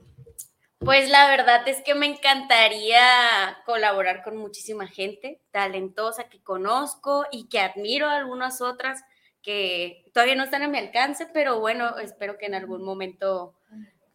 Pues 0.79 1.09
la 1.09 1.29
verdad 1.29 1.67
es 1.67 1.81
que 1.81 1.95
me 1.95 2.07
encantaría 2.07 3.57
colaborar 3.65 4.23
con 4.23 4.37
muchísima 4.37 4.87
gente 4.87 5.41
talentosa 5.51 6.25
que 6.25 6.41
conozco 6.41 7.25
y 7.31 7.47
que 7.47 7.59
admiro 7.59 8.07
a 8.07 8.17
algunas 8.17 8.61
otras 8.61 9.03
que 9.41 10.05
todavía 10.13 10.35
no 10.35 10.43
están 10.43 10.63
a 10.63 10.67
mi 10.67 10.77
alcance, 10.77 11.27
pero 11.33 11.59
bueno, 11.59 11.97
espero 11.99 12.37
que 12.37 12.47
en 12.47 12.55
algún 12.55 12.83
momento 12.83 13.55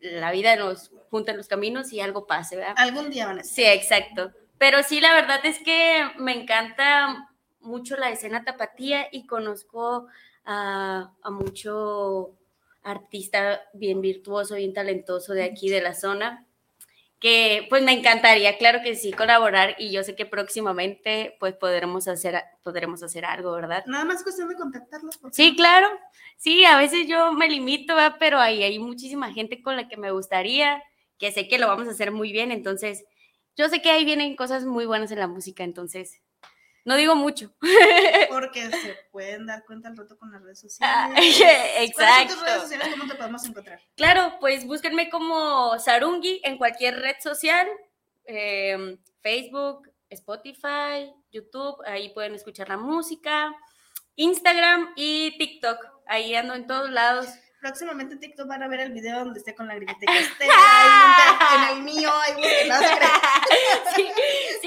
la 0.01 0.31
vida 0.31 0.57
nos 0.57 0.91
junte 1.11 1.31
en 1.31 1.37
los 1.37 1.49
caminos 1.49 1.93
y 1.93 2.01
algo 2.01 2.27
pase, 2.27 2.57
¿verdad? 2.57 2.75
Algún 2.77 3.11
día 3.11 3.27
van 3.27 3.41
a 3.41 3.45
ser. 3.45 3.53
Sí, 3.53 3.65
exacto. 3.65 4.33
Pero 4.59 4.83
sí, 4.83 5.01
la 5.01 5.13
verdad 5.15 5.41
es 5.45 5.59
que 5.61 6.05
me 6.19 6.33
encanta 6.33 7.31
mucho 7.61 7.97
la 7.97 8.11
escena 8.11 8.45
tapatía 8.45 9.09
y 9.13 9.27
conozco 9.27 10.07
a, 10.45 11.13
a 11.23 11.31
mucho 11.31 12.33
artista 12.83 13.61
bien 13.75 14.01
virtuoso, 14.01 14.55
bien 14.55 14.73
talentoso 14.73 15.35
de 15.35 15.45
aquí, 15.45 15.69
de 15.69 15.81
la 15.81 15.95
zona, 15.95 16.47
que 17.21 17.67
pues 17.69 17.83
me 17.83 17.93
encantaría, 17.93 18.59
claro 18.59 18.81
que 18.83 18.95
sí, 18.95 19.13
colaborar 19.13 19.75
y 19.79 19.91
yo 19.91 20.05
sé 20.05 20.15
que 20.15 20.25
próximamente 20.25 21.37
pues 21.41 21.55
podremos 21.55 22.07
hacer, 22.07 22.43
podremos 22.63 23.03
hacer 23.03 23.25
algo, 23.25 23.53
¿verdad? 23.53 23.85
Nada 23.87 24.05
más 24.05 24.23
cuestión 24.23 24.49
de 24.49 24.55
contactarlos. 24.55 25.19
Sí, 25.33 25.57
claro. 25.57 25.89
Sí, 26.37 26.65
a 26.65 26.79
veces 26.79 27.09
yo 27.09 27.33
me 27.33 27.49
limito, 27.49 27.97
¿verdad? 27.97 28.17
pero 28.21 28.39
ahí 28.39 28.63
hay 28.63 28.79
muchísima 28.79 29.33
gente 29.33 29.61
con 29.63 29.75
la 29.77 29.89
que 29.89 29.97
me 29.97 30.13
gustaría, 30.13 30.83
que 31.19 31.33
sé 31.33 31.49
que 31.49 31.59
lo 31.59 31.67
vamos 31.67 31.89
a 31.89 31.91
hacer 31.91 32.13
muy 32.13 32.31
bien, 32.31 32.53
entonces 32.53 33.05
yo 33.57 33.69
sé 33.69 33.83
que 33.83 33.91
ahí 33.91 34.05
vienen 34.05 34.37
cosas 34.37 34.65
muy 34.65 34.87
buenas 34.87 35.11
en 35.11 35.19
la 35.19 35.27
música, 35.27 35.65
entonces 35.65 36.21
no 36.89 36.97
digo 36.97 37.15
mucho. 37.15 37.53
Porque 38.31 38.71
se 38.71 38.97
pueden 39.13 39.47
dar 39.47 39.63
cuenta 39.67 39.89
al 39.91 39.97
rato 39.97 40.17
con 40.19 40.33
las 40.33 40.43
redes 40.43 40.65
Ah, 40.81 41.11
sociales. 41.13 41.37
¿Cuáles 41.39 41.93
son 41.95 42.05
Exacto. 42.07 42.35
tus 42.35 42.43
redes 42.43 42.63
sociales? 42.63 42.89
¿Cómo 42.93 43.07
te 43.13 43.15
podemos 43.15 43.45
encontrar? 43.45 43.81
Claro, 43.95 44.37
pues 44.41 44.65
búsquenme 44.67 45.11
como 45.11 45.79
Sarungi 45.79 46.41
en 46.45 46.57
cualquier 46.57 46.99
red 46.99 47.17
social, 47.21 47.69
eh, 48.25 48.99
Facebook, 49.23 49.91
Spotify, 50.09 51.13
YouTube, 51.31 51.77
ahí 51.87 52.09
pueden 52.15 52.35
escuchar 52.35 52.71
la 52.71 52.79
música, 52.79 53.55
Instagram 54.17 54.95
y 54.97 55.37
TikTok, 55.37 55.79
ahí 56.07 56.35
ando 56.35 56.55
en 56.55 56.67
todos 56.67 56.89
lados. 56.91 57.27
Próximamente 57.61 58.15
en 58.15 58.21
TikTok 58.21 58.47
van 58.47 58.63
a 58.63 58.69
ver 58.69 58.81
el 58.81 58.93
video 58.93 59.19
donde 59.19 59.41
esté 59.41 59.55
con 59.55 59.67
la 59.69 59.75
grimita 59.77 59.99
que 60.01 60.19
esté 60.21 60.45
ahí, 60.45 61.71
en 61.71 61.77
el 61.77 61.83
mío, 61.83 62.11
crean. 62.37 62.81
Sí, 63.97 64.09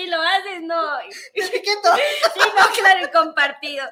si 0.01 0.08
lo 0.10 0.22
haces, 0.22 0.62
no. 0.63 1.00
Etiqueto. 1.34 1.89
Sí, 2.34 2.39
no, 2.58 2.65
claro, 2.79 3.05
y 3.05 3.12
compartido. 3.12 3.86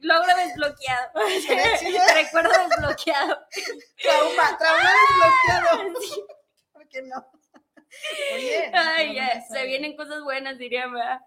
Logro 0.00 0.36
desbloqueado. 0.36 1.10
Recuerdo 2.14 2.50
desbloqueado. 2.68 3.38
Trauma, 4.02 4.58
trauma 4.58 4.90
desbloqueado. 5.08 5.94
¿Por 6.72 6.88
qué 6.88 7.02
no? 7.02 7.30
Oye. 8.34 8.70
Ay, 8.74 9.08
no, 9.08 9.14
ya, 9.14 9.40
se 9.40 9.64
vienen 9.64 9.96
cosas 9.96 10.22
buenas, 10.22 10.58
diría, 10.58 10.86
¿verdad? 10.86 11.20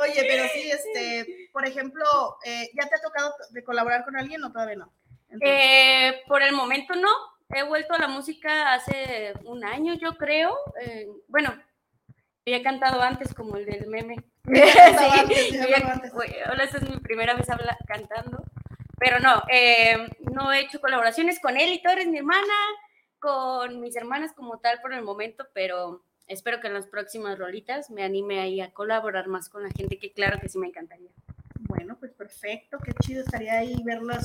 Oye, 0.00 0.24
pero 0.26 0.48
sí, 0.52 0.70
este, 0.70 1.48
por 1.52 1.64
ejemplo, 1.64 2.04
eh, 2.44 2.70
¿ya 2.74 2.88
te 2.88 2.96
ha 2.96 3.00
tocado 3.00 3.34
de 3.50 3.62
colaborar 3.62 4.04
con 4.04 4.16
alguien 4.16 4.42
o 4.42 4.50
todavía 4.50 4.76
no? 4.76 4.92
Entonces, 5.28 5.48
Eh, 5.48 6.22
por 6.26 6.42
el 6.42 6.52
momento 6.52 6.94
no. 6.94 7.08
He 7.52 7.62
vuelto 7.64 7.94
a 7.94 7.98
la 7.98 8.08
música 8.08 8.74
hace 8.74 9.34
un 9.44 9.64
año, 9.64 9.94
yo 9.94 10.16
creo. 10.16 10.56
Eh, 10.80 11.08
bueno, 11.26 11.52
he 12.44 12.62
cantado 12.62 13.02
antes 13.02 13.34
como 13.34 13.56
el 13.56 13.66
del 13.66 13.86
meme. 13.88 14.16
sí, 14.44 15.58
Hola, 16.52 16.64
esta 16.64 16.78
es 16.78 16.88
mi 16.88 16.98
primera 16.98 17.34
vez 17.34 17.48
habla, 17.50 17.76
cantando. 17.86 18.42
Pero 18.98 19.18
no, 19.18 19.42
eh, 19.50 19.96
no 20.32 20.52
he 20.52 20.60
hecho 20.60 20.80
colaboraciones 20.80 21.40
con 21.40 21.56
él 21.56 21.72
y 21.72 21.82
Torres, 21.82 22.06
mi 22.06 22.18
hermana, 22.18 22.52
con 23.18 23.80
mis 23.80 23.96
hermanas 23.96 24.32
como 24.34 24.58
tal 24.58 24.80
por 24.80 24.92
el 24.92 25.02
momento, 25.02 25.46
pero 25.54 26.04
espero 26.26 26.60
que 26.60 26.66
en 26.66 26.74
las 26.74 26.86
próximas 26.86 27.38
rolitas 27.38 27.90
me 27.90 28.04
anime 28.04 28.40
ahí 28.40 28.60
a 28.60 28.72
colaborar 28.72 29.26
más 29.26 29.48
con 29.48 29.62
la 29.62 29.70
gente, 29.70 29.98
que 29.98 30.12
claro 30.12 30.38
que 30.38 30.50
sí 30.50 30.58
me 30.58 30.66
encantaría. 30.66 31.10
Bueno, 31.60 31.96
pues 31.98 32.12
perfecto, 32.12 32.78
qué 32.84 32.92
chido 33.02 33.22
estaría 33.22 33.54
ahí 33.54 33.74
verlos 33.84 34.24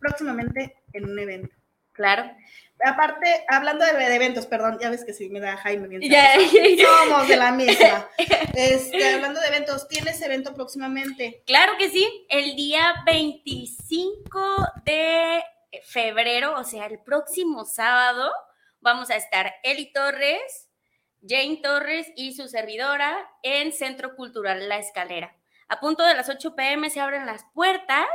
próximamente 0.00 0.74
en 0.94 1.04
un 1.04 1.18
evento. 1.18 1.54
Claro. 1.94 2.30
Aparte, 2.84 3.44
hablando 3.48 3.84
de, 3.84 4.14
eventos, 4.14 4.46
perdón, 4.46 4.78
ya 4.80 4.90
ves 4.90 5.04
que 5.04 5.14
sí 5.14 5.30
me 5.30 5.40
da 5.40 5.56
Jaime 5.56 5.88
bien. 5.88 6.02
Somos 6.82 7.28
de 7.28 7.36
la 7.36 7.52
misma. 7.52 8.08
Este, 8.56 9.14
hablando 9.14 9.40
de 9.40 9.48
eventos, 9.48 9.88
¿tienes 9.88 10.20
evento 10.22 10.54
próximamente? 10.54 11.42
Claro 11.44 11.72
que 11.76 11.90
sí, 11.90 12.26
el 12.28 12.54
día 12.54 12.94
25 13.04 14.68
de 14.84 15.42
febrero, 15.82 16.54
o 16.56 16.62
sea, 16.62 16.86
el 16.86 17.00
próximo 17.00 17.64
sábado, 17.64 18.30
vamos 18.80 19.10
a 19.10 19.16
estar 19.16 19.54
Eli 19.64 19.92
Torres, 19.92 20.68
Jane 21.26 21.60
Torres 21.62 22.12
y 22.14 22.34
su 22.34 22.46
servidora 22.46 23.28
en 23.42 23.72
Centro 23.72 24.14
Cultural 24.14 24.68
La 24.68 24.78
Escalera. 24.78 25.34
A 25.68 25.80
punto 25.80 26.04
de 26.04 26.14
las 26.14 26.28
8 26.28 26.54
pm 26.54 26.90
se 26.90 27.00
abren 27.00 27.26
las 27.26 27.44
puertas 27.54 28.06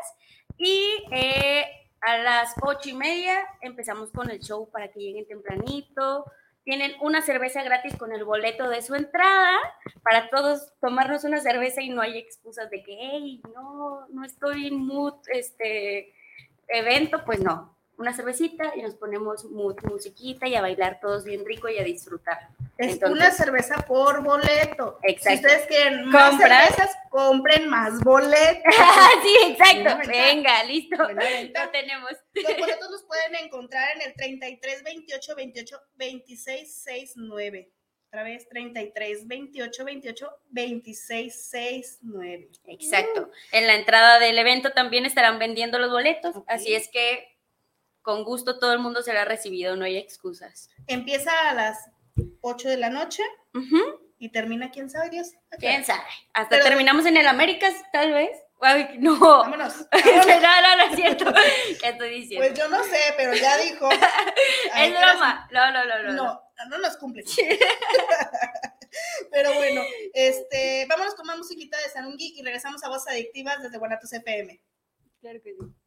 y 0.57 1.03
eh, 1.11 1.65
a 2.01 2.17
las 2.17 2.55
ocho 2.61 2.89
y 2.89 2.93
media 2.93 3.35
empezamos 3.61 4.11
con 4.11 4.29
el 4.29 4.39
show 4.39 4.69
para 4.69 4.89
que 4.89 4.99
lleguen 4.99 5.27
tempranito. 5.27 6.25
Tienen 6.63 6.93
una 7.01 7.21
cerveza 7.21 7.63
gratis 7.63 7.95
con 7.97 8.11
el 8.11 8.23
boleto 8.23 8.69
de 8.69 8.81
su 8.81 8.95
entrada 8.95 9.57
para 10.03 10.29
todos 10.29 10.73
tomarnos 10.79 11.23
una 11.23 11.39
cerveza 11.39 11.81
y 11.81 11.89
no 11.89 12.01
hay 12.01 12.17
excusas 12.17 12.69
de 12.69 12.83
que, 12.83 12.97
hey, 12.99 13.41
no, 13.55 14.07
no 14.09 14.23
estoy 14.23 14.67
en 14.67 14.75
mood, 14.75 15.15
este 15.31 16.13
evento, 16.67 17.23
pues 17.25 17.39
no 17.39 17.78
una 17.99 18.13
cervecita 18.13 18.71
y 18.75 18.81
nos 18.81 18.95
ponemos 18.95 19.43
musiquita 19.45 20.47
y 20.47 20.55
a 20.55 20.61
bailar 20.61 20.99
todos 21.01 21.25
bien 21.25 21.45
rico 21.45 21.67
y 21.67 21.77
a 21.77 21.83
disfrutar. 21.83 22.47
Es 22.77 22.97
una 23.03 23.29
cerveza 23.29 23.75
por 23.85 24.23
boleto. 24.23 24.99
Exacto. 25.03 25.39
Si 25.41 25.45
ustedes 25.45 25.67
quieren 25.67 26.05
más 26.07 26.37
cervezas, 26.37 26.95
compren 27.09 27.67
más 27.67 27.99
boletos. 27.99 28.73
sí, 29.21 29.35
exacto. 29.51 30.07
Venga, 30.07 30.63
listo. 30.63 30.95
Lo 30.95 31.71
tenemos. 31.71 32.11
Los 32.33 32.57
boletos 32.57 32.89
los 32.89 33.03
pueden 33.03 33.35
encontrar 33.43 33.97
en 33.97 34.03
el 34.03 34.13
33 34.13 34.83
28 34.83 35.35
28 35.35 35.81
26 35.95 36.81
69. 36.83 37.71
Otra 38.07 38.23
vez, 38.23 38.47
33 38.47 39.27
28 39.27 39.85
28 39.85 40.29
26 40.49 41.49
69. 41.49 42.49
Exacto. 42.67 43.29
En 43.51 43.67
la 43.67 43.75
entrada 43.75 44.19
del 44.19 44.39
evento 44.39 44.71
también 44.71 45.05
estarán 45.05 45.37
vendiendo 45.37 45.79
los 45.79 45.91
boletos. 45.91 46.33
Así 46.47 46.73
es 46.73 46.87
que 46.87 47.38
con 48.01 48.23
gusto 48.23 48.59
todo 48.59 48.73
el 48.73 48.79
mundo 48.79 49.01
será 49.01 49.25
recibido, 49.25 49.75
no 49.75 49.85
hay 49.85 49.97
excusas. 49.97 50.69
Empieza 50.87 51.31
a 51.49 51.53
las 51.53 51.89
8 52.41 52.69
de 52.69 52.77
la 52.77 52.89
noche 52.89 53.23
y 54.17 54.29
termina, 54.29 54.71
quién 54.71 54.89
sabe, 54.89 55.09
Dios. 55.09 55.31
¿Quién 55.59 55.85
sabe? 55.85 56.03
Hasta 56.33 56.59
terminamos 56.59 57.05
en 57.05 57.17
el 57.17 57.27
Américas, 57.27 57.73
tal 57.91 58.13
vez. 58.13 58.31
Ay, 58.61 58.97
no. 58.99 59.17
Vámonos. 59.19 59.73
no, 59.91 60.41
no, 60.41 60.77
no 60.77 60.83
es 60.89 60.95
cierto. 60.95 61.25
¿Qué 61.81 61.89
estoy 61.89 62.09
diciendo? 62.09 62.45
Pues 62.45 62.59
yo 62.59 62.67
no 62.67 62.83
sé, 62.83 62.99
pero 63.15 63.33
ya 63.33 63.57
dijo. 63.57 63.89
es 64.77 64.91
broma. 64.91 65.47
No, 65.51 65.71
no, 65.71 65.85
no, 65.85 66.03
no. 66.03 66.13
No, 66.13 66.41
no 66.69 66.77
nos 66.77 66.97
cumple. 66.97 67.23
pero 69.31 69.53
bueno, 69.53 69.81
este, 70.13 70.85
vámonos 70.89 71.15
con 71.15 71.25
más 71.25 71.37
musiquita 71.37 71.77
de 71.77 71.89
Sanungi 71.89 72.33
y 72.37 72.43
regresamos 72.43 72.83
a 72.83 72.89
Voz 72.89 73.07
Adictivas 73.07 73.61
desde 73.61 73.77
Guanatos 73.77 74.11
FM. 74.11 74.61
Claro 75.21 75.41
que 75.41 75.53
sí. 75.53 75.78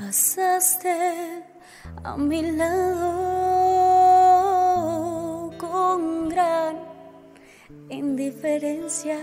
Pasaste 0.00 1.42
a 2.04 2.16
mi 2.16 2.52
lado 2.52 3.10
con 5.58 6.28
gran 6.28 6.76
indiferencia. 7.88 9.18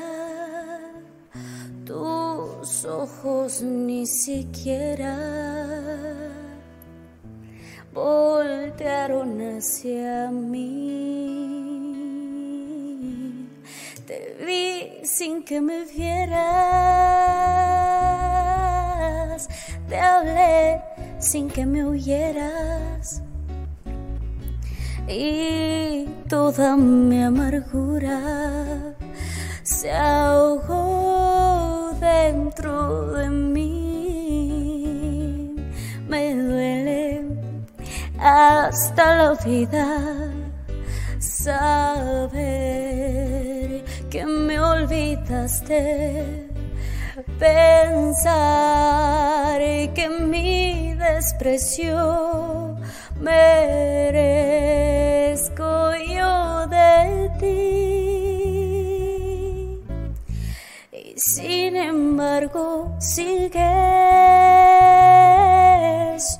Tus 1.85 2.83
ojos 2.83 3.61
ni 3.61 4.05
siquiera 4.05 5.17
voltearon 7.93 9.39
hacia 9.57 10.29
mí. 10.29 10.75
Te 14.05 14.35
vi 14.45 15.05
sin 15.07 15.45
que 15.45 15.61
me 15.61 15.85
vieras 15.85 17.64
te 19.87 19.97
hablé 19.97 20.81
sin 21.19 21.49
que 21.49 21.65
me 21.65 21.85
huyeras 21.85 23.21
y 25.07 26.05
toda 26.27 26.75
mi 26.75 27.21
amargura 27.21 28.95
se 29.63 29.91
ahogó 29.91 31.91
dentro 31.99 33.11
de 33.13 33.29
mí. 33.29 33.85
Me 36.07 36.35
duele 36.35 37.23
hasta 38.19 39.15
la 39.15 39.33
vida 39.43 40.31
saber 41.19 42.35
que 44.09 44.25
me 44.25 44.59
olvidaste 44.59 46.44
pensar 47.39 48.45
que 49.93 50.09
mi 50.09 50.93
desprecio 50.93 52.77
merezco 53.19 54.33
yo 56.17 56.67
de 56.67 57.29
ti. 57.39 57.55
Y 60.91 61.19
sin 61.19 61.75
embargo 61.75 62.95
sigues 62.99 63.59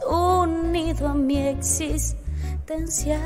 unido 0.10 1.08
a 1.10 1.14
mi 1.14 1.48
existencia. 1.48 3.20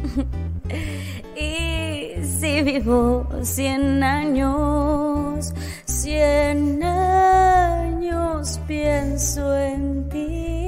y 1.36 2.14
si 2.24 2.62
vivo 2.62 3.26
cien 3.42 4.02
años, 4.02 5.52
cien 6.00 6.82
años 6.82 8.58
pienso 8.66 9.54
en 9.54 10.08
ti. 10.08 10.59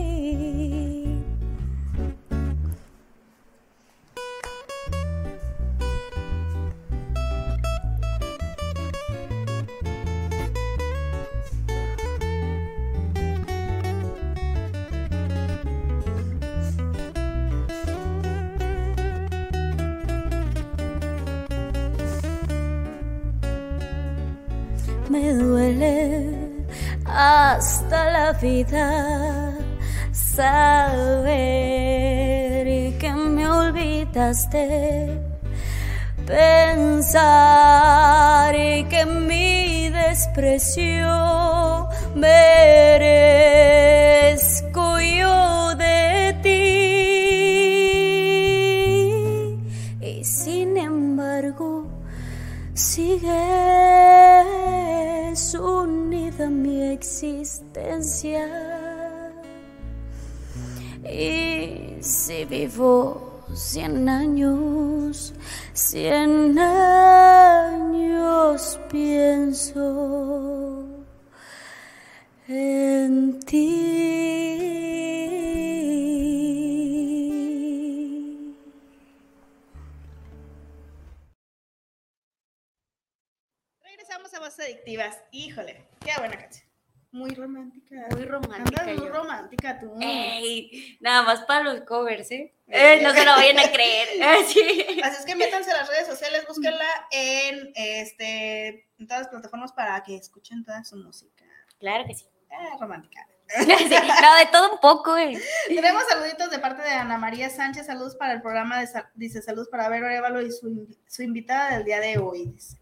Hasta 27.06 28.10
la 28.10 28.32
vida 28.32 29.52
saber 30.12 30.96
que 32.98 33.12
me 33.12 33.46
olvidaste, 33.48 35.18
pensar 36.26 37.32
que 38.88 39.06
mi 39.06 39.90
desprecio 39.90 41.88
merezco 42.14 43.32
vivo 62.52 63.46
cien 63.54 64.08
años, 64.10 65.32
cien 65.72 66.58
años 66.58 67.88
pienso 68.90 70.86
en 72.48 73.40
ti. 73.40 73.78
Regresamos 83.82 84.34
a 84.34 84.40
Voces 84.40 84.66
Adictivas. 84.66 85.16
Híjole, 85.30 85.88
qué 86.04 86.12
buena 86.18 86.36
canción. 86.36 86.71
Muy 87.12 87.34
romántica. 87.34 88.06
Muy 88.10 88.24
romántica. 88.24 88.84
muy 88.84 89.08
romántica 89.08 89.78
tú. 89.78 89.94
Ey, 90.00 90.96
nada 90.98 91.22
más 91.22 91.42
para 91.42 91.62
los 91.62 91.82
covers, 91.82 92.30
¿eh? 92.30 92.54
eh 92.68 93.00
no 93.02 93.12
se 93.12 93.24
lo 93.26 93.32
vayan 93.32 93.58
a 93.58 93.70
creer. 93.70 94.22
Así 94.22 94.60
es 95.18 95.26
que 95.26 95.34
métanse 95.34 95.70
a 95.72 95.76
las 95.76 95.88
redes 95.88 96.06
sociales, 96.06 96.46
búsquenla 96.48 96.88
en, 97.10 97.70
este, 97.74 98.88
en 98.98 99.06
todas 99.06 99.24
las 99.24 99.28
plataformas 99.28 99.72
para 99.72 100.02
que 100.02 100.16
escuchen 100.16 100.64
toda 100.64 100.82
su 100.84 100.96
música. 100.96 101.44
Claro 101.78 102.04
que 102.06 102.14
sí. 102.14 102.24
Eh, 102.50 102.78
romántica. 102.80 103.28
no, 103.66 104.36
de 104.38 104.46
todo 104.50 104.72
un 104.72 104.78
poco, 104.80 105.18
eh. 105.18 105.38
Tenemos 105.68 106.04
saluditos 106.08 106.50
de 106.50 106.58
parte 106.60 106.80
de 106.80 106.92
Ana 106.92 107.18
María 107.18 107.50
Sánchez, 107.50 107.84
saludos 107.84 108.16
para 108.16 108.32
el 108.32 108.40
programa, 108.40 108.80
de, 108.80 108.88
dice 109.16 109.42
saludos 109.42 109.68
para 109.68 109.90
Vero 109.90 110.06
Arevalo 110.06 110.40
y 110.40 110.50
su, 110.50 110.88
su 111.06 111.22
invitada 111.22 111.76
del 111.76 111.84
día 111.84 112.00
de 112.00 112.16
hoy, 112.16 112.46
dice. 112.46 112.81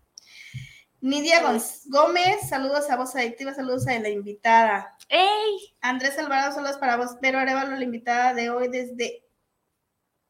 Nidia 1.00 1.42
Gómez, 1.86 2.48
saludos 2.48 2.90
a 2.90 2.96
Voz 2.96 3.16
Adictiva, 3.16 3.54
saludos 3.54 3.86
a 3.86 3.98
la 3.98 4.10
invitada. 4.10 4.96
¡Ey! 5.08 5.74
Andrés 5.80 6.18
Alvarado, 6.18 6.52
saludos 6.52 6.76
para 6.76 6.96
vos. 6.96 7.16
Pero 7.22 7.38
Arevalo, 7.38 7.76
la 7.76 7.84
invitada 7.84 8.34
de 8.34 8.50
hoy 8.50 8.68
desde, 8.68 9.24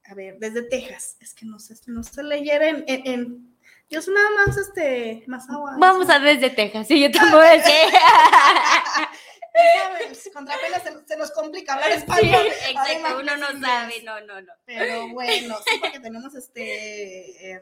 a 0.04 0.14
ver, 0.14 0.38
desde 0.38 0.62
Texas. 0.62 1.16
Es 1.20 1.34
que 1.34 1.44
no 1.44 1.58
sé, 1.58 1.74
no 1.86 2.04
sé 2.04 2.22
leer 2.22 2.62
en, 2.62 2.84
en, 2.86 3.58
yo 3.88 4.00
soy 4.00 4.14
nada 4.14 4.30
más, 4.30 4.56
este, 4.56 5.24
más 5.26 5.50
agua. 5.50 5.74
Vamos 5.76 6.08
a 6.08 6.20
desde 6.20 6.50
Texas, 6.50 6.86
sí, 6.86 7.00
yo 7.00 7.10
tampoco 7.10 7.42
sé. 7.42 7.92
Contra 10.32 10.54
apenas 10.54 10.82
se, 10.84 11.06
se, 11.06 11.16
nos 11.16 11.32
complica 11.32 11.74
hablar 11.74 11.90
español. 11.90 12.46
Sí, 12.48 12.70
exacto, 12.70 13.18
uno 13.18 13.36
no 13.36 13.60
sabe, 13.60 14.00
no, 14.04 14.20
no, 14.20 14.40
no. 14.40 14.52
Pero 14.64 15.08
bueno, 15.08 15.56
sí, 15.66 15.78
porque 15.80 15.98
tenemos 15.98 16.32
este... 16.34 17.52
Eh, 17.52 17.60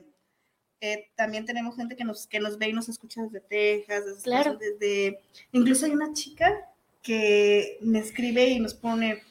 eh, 0.81 1.09
también 1.17 1.45
tenemos 1.45 1.77
gente 1.77 1.97
que 1.97 2.05
nos, 2.05 2.27
que 2.27 2.41
nos 2.41 2.59
ve 2.59 2.69
y 2.69 2.73
nos 2.73 2.88
escucha 2.88 3.23
desde 3.23 3.41
Texas, 3.41 4.07
desde, 4.07 4.23
claro. 4.23 4.57
desde, 4.57 5.21
incluso 5.53 5.87
hay 5.87 5.93
una 5.93 6.12
chica 6.12 6.69
que 7.03 7.79
me 7.81 7.99
escribe 7.99 8.47
y 8.47 8.61
nos 8.61 8.75
pone 8.75 9.23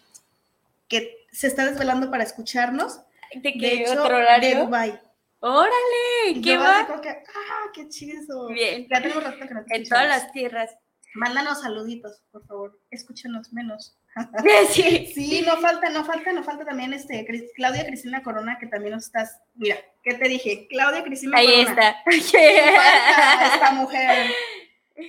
que 0.87 1.25
se 1.31 1.47
está 1.47 1.65
desvelando 1.65 2.09
para 2.09 2.23
escucharnos. 2.23 3.01
¿De 3.35 3.53
qué 3.53 3.85
otro 3.89 4.17
horario? 4.17 4.49
De 4.49 4.65
Dubai. 4.65 5.01
¡Órale! 5.39 6.41
¿Qué 6.43 6.57
va? 6.57 6.87
ah, 6.89 7.71
qué 7.73 7.87
chido. 7.87 8.47
Bien. 8.47 8.87
Ya 8.89 9.01
tenemos 9.01 9.23
rato 9.23 9.47
que 9.47 9.53
nos 9.53 9.65
En 9.69 9.87
todas 9.87 10.07
las 10.07 10.31
tierras. 10.31 10.75
Mándanos 11.13 11.61
saluditos, 11.61 12.21
por 12.31 12.45
favor. 12.45 12.79
Escúchenos 12.91 13.51
menos. 13.53 13.97
Sí. 14.71 15.11
sí, 15.13 15.43
no 15.45 15.57
falta, 15.57 15.89
no 15.89 16.03
falta, 16.03 16.31
no 16.31 16.43
falta 16.43 16.65
también 16.65 16.91
este 16.91 17.23
Claudia 17.55 17.85
Cristina 17.85 18.23
Corona, 18.23 18.57
que 18.59 18.65
también 18.65 18.95
nos 18.95 19.05
estás. 19.05 19.39
Mira, 19.53 19.77
¿qué 20.03 20.15
te 20.15 20.27
dije? 20.27 20.67
Claudia 20.69 21.03
Cristina 21.03 21.37
Ahí 21.37 21.63
Corona. 21.63 21.95
Ahí 22.05 22.17
está. 22.17 23.53
esta 23.53 23.71
mujer. 23.73 24.31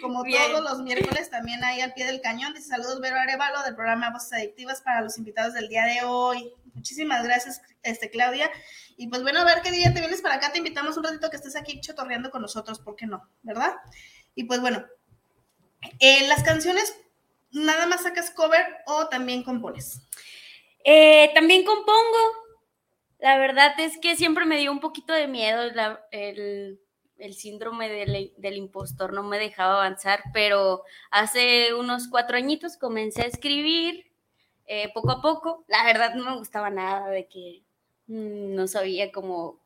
Como 0.03 0.23
todos 0.23 0.63
los 0.63 0.83
miércoles, 0.83 1.31
también 1.31 1.65
ahí 1.65 1.81
al 1.81 1.95
pie 1.95 2.05
del 2.05 2.21
cañón. 2.21 2.53
Dice 2.53 2.69
saludos, 2.69 3.01
Vero 3.01 3.17
Arevalo, 3.17 3.63
del 3.63 3.75
programa 3.75 4.11
Voces 4.11 4.35
Adictivas 4.35 4.83
para 4.83 5.01
los 5.01 5.17
invitados 5.17 5.55
del 5.55 5.69
día 5.69 5.87
de 5.87 6.03
hoy. 6.05 6.53
Muchísimas 6.75 7.25
gracias, 7.25 7.63
este, 7.83 8.11
Claudia. 8.11 8.51
Y 8.99 9.09
pues 9.09 9.23
bueno, 9.23 9.41
a 9.41 9.45
ver 9.45 9.63
qué 9.63 9.71
día 9.71 9.93
te 9.95 10.01
vienes 10.01 10.21
para 10.21 10.35
acá. 10.35 10.53
Te 10.53 10.59
invitamos 10.59 10.97
un 10.99 11.05
ratito 11.05 11.31
que 11.31 11.37
estés 11.37 11.57
aquí 11.57 11.81
chotorreando 11.81 12.31
con 12.31 12.43
nosotros, 12.43 12.81
¿por 12.81 12.97
qué 12.97 13.07
no? 13.07 13.27
¿Verdad? 13.43 13.75
Y 14.35 14.45
pues 14.45 14.61
bueno, 14.61 14.85
eh, 16.01 16.27
las 16.29 16.43
canciones, 16.43 16.99
¿nada 17.51 17.87
más 17.87 18.03
sacas 18.03 18.31
cover 18.31 18.65
o 18.87 19.09
también 19.09 19.43
compones? 19.43 20.01
Eh, 20.85 21.31
también 21.35 21.65
compongo. 21.65 22.19
La 23.19 23.37
verdad 23.39 23.79
es 23.79 23.99
que 23.99 24.17
siempre 24.17 24.45
me 24.45 24.59
dio 24.59 24.71
un 24.71 24.81
poquito 24.81 25.13
de 25.13 25.27
miedo 25.27 25.63
el, 26.13 26.79
síndrome 27.35 27.89
del, 27.89 28.57
impostor, 28.57 29.13
no 29.13 29.25
me 29.25 29.39
dejaba 29.39 29.75
avanzar, 29.75 30.23
pero 30.33 30.85
hace 31.11 31.75
unos 31.75 32.07
cuatro 32.09 32.37
añitos 32.37 32.77
comencé 32.77 33.23
a 33.23 33.27
escribir 33.27 34.07
eh, 34.67 34.93
poco 34.95 35.11
a 35.11 35.21
poco. 35.21 35.65
La 35.67 35.85
verdad 35.85 36.15
no 36.15 36.25
me 36.25 36.37
gustaba 36.37 36.71
nada 36.71 37.09
de 37.09 37.27
que 37.27 37.65
mm, 38.07 38.55
no 38.55 38.69
sabía 38.69 39.11
cómo, 39.11 39.61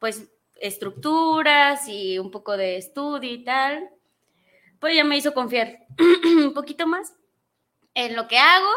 pues, 0.00 0.28
estructuras 0.60 1.88
y 1.88 2.18
un 2.18 2.30
poco 2.30 2.56
de 2.56 2.76
estudio 2.76 3.32
y 3.32 3.44
tal 3.44 3.90
pues 4.80 4.96
ya 4.96 5.04
me 5.04 5.16
hizo 5.16 5.32
confiar 5.34 5.86
un 6.24 6.54
poquito 6.54 6.86
más 6.86 7.14
en 7.94 8.16
lo 8.16 8.26
que 8.26 8.38
hago, 8.38 8.70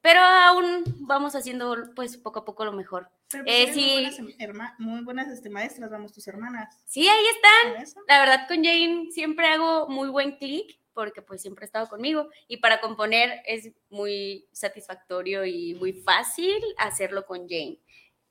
pero 0.00 0.20
aún 0.20 0.84
vamos 1.00 1.34
haciendo 1.34 1.76
pues 1.96 2.16
poco 2.16 2.40
a 2.40 2.44
poco 2.44 2.64
lo 2.64 2.72
mejor. 2.72 3.10
Pero 3.30 3.44
pues 3.44 3.70
eh, 3.70 3.72
sí. 3.72 4.36
muy 4.78 5.02
buenas, 5.02 5.28
este, 5.28 5.50
maestras, 5.50 5.90
vamos, 5.90 6.12
tus 6.12 6.26
hermanas. 6.26 6.82
Sí, 6.84 7.08
ahí 7.08 7.24
están. 7.26 8.04
La 8.08 8.20
verdad 8.20 8.48
con 8.48 8.64
Jane 8.64 9.08
siempre 9.12 9.46
hago 9.46 9.88
muy 9.88 10.08
buen 10.08 10.36
clic 10.36 10.78
porque 10.92 11.22
pues 11.22 11.40
siempre 11.40 11.64
ha 11.64 11.66
estado 11.66 11.88
conmigo 11.88 12.28
y 12.48 12.56
para 12.56 12.80
componer 12.80 13.40
es 13.46 13.70
muy 13.88 14.48
satisfactorio 14.52 15.44
y 15.46 15.74
muy 15.74 15.92
fácil 15.92 16.60
hacerlo 16.76 17.24
con 17.24 17.48
Jane. 17.48 17.78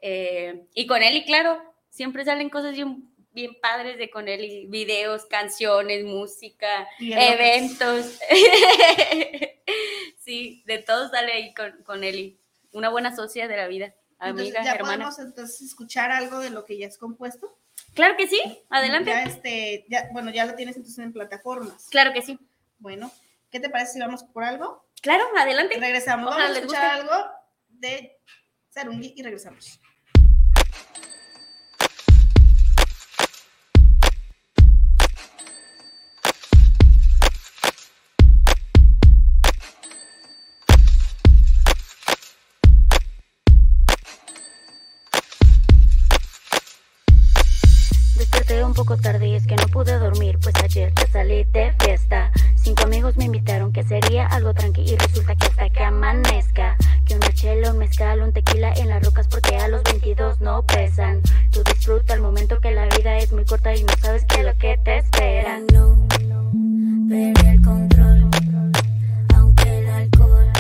Eh, 0.02 0.66
y 0.74 0.86
con 0.86 1.02
él, 1.02 1.16
y 1.16 1.26
claro, 1.26 1.62
siempre 1.90 2.26
salen 2.26 2.50
cosas 2.50 2.76
bien 2.76 3.10
bien 3.32 3.56
padres 3.62 3.98
de 3.98 4.10
con 4.10 4.28
él, 4.28 4.44
y 4.44 4.66
videos, 4.68 5.26
canciones, 5.26 6.04
música, 6.04 6.88
eventos. 7.00 8.20
sí, 10.20 10.64
de 10.66 10.80
todo 10.80 11.10
sale 11.10 11.34
ahí 11.34 11.54
con, 11.54 11.84
con 11.84 12.04
Eli. 12.04 12.40
Una 12.72 12.90
buena 12.90 13.16
socia 13.16 13.48
de 13.48 13.58
la 13.58 13.68
vida, 13.68 13.96
amiga, 14.20 14.64
¿ya 14.64 14.74
hermana. 14.74 15.06
podemos 15.06 15.20
entonces 15.20 15.62
escuchar 15.62 16.12
algo 16.12 16.40
de 16.40 16.52
lo 16.52 16.66
que 16.66 16.78
ya 16.78 16.88
es 16.88 16.98
compuesto? 16.98 17.58
Claro 17.96 18.16
que 18.16 18.28
sí, 18.28 18.42
adelante. 18.70 19.10
Ya 19.10 19.24
este, 19.24 19.86
ya, 19.90 20.10
bueno, 20.12 20.32
ya 20.32 20.46
lo 20.46 20.56
tienes 20.56 20.76
entonces 20.76 21.04
en 21.04 21.14
plataformas. 21.14 21.88
Claro 21.90 22.14
que 22.14 22.22
sí. 22.22 22.40
Bueno, 22.78 23.12
¿qué 23.50 23.60
te 23.60 23.70
parece 23.70 23.94
si 23.94 24.00
vamos 24.00 24.24
por 24.24 24.44
algo? 24.44 24.86
Claro, 25.02 25.26
adelante. 25.38 25.78
regresamos. 25.80 26.30
vamos 26.36 26.50
a 26.50 26.60
escuchar 26.60 27.00
algo 27.00 27.14
de 27.68 28.18
Sarungi 28.70 29.14
y 29.16 29.24
regresamos. 29.24 29.80
Tarde 48.86 49.28
y 49.28 49.36
es 49.36 49.46
que 49.46 49.56
no 49.58 49.68
pude 49.68 49.98
dormir, 50.00 50.40
pues 50.42 50.56
ayer 50.64 50.94
ya 50.96 51.08
salí 51.12 51.44
de 51.52 51.74
fiesta. 51.80 52.32
Cinco 52.56 52.84
amigos 52.84 53.18
me 53.18 53.26
invitaron 53.26 53.74
que 53.74 53.84
sería 53.84 54.26
algo 54.28 54.54
tranqui 54.54 54.82
y 54.82 54.96
resulta 54.96 55.36
que 55.36 55.48
hasta 55.48 55.70
que 55.70 55.84
amanezca. 55.84 56.78
Que 57.06 57.16
una 57.16 57.28
chela, 57.34 57.72
un 57.72 57.78
mezcal, 57.78 58.22
un 58.22 58.32
tequila 58.32 58.72
en 58.74 58.90
las 58.90 59.04
rocas 59.04 59.28
porque 59.28 59.58
a 59.58 59.68
los 59.68 59.84
22 59.84 60.40
no 60.40 60.64
pesan. 60.64 61.22
Tú 61.52 61.62
disfruta 61.64 62.14
el 62.14 62.22
momento 62.22 62.60
que 62.62 62.72
la 62.72 62.88
vida 62.98 63.18
es 63.18 63.32
muy 63.34 63.44
corta 63.44 63.76
y 63.76 63.84
no 63.84 63.94
sabes 64.02 64.24
qué 64.26 64.40
es 64.40 64.46
lo 64.46 64.58
que 64.58 64.78
te 64.84 64.98
espera. 65.00 65.60
No, 65.74 65.98
perdí 67.10 67.48
el 67.48 67.62
control, 67.62 68.30
aunque 69.36 69.80
el 69.80 69.90
alcohol 69.90 70.52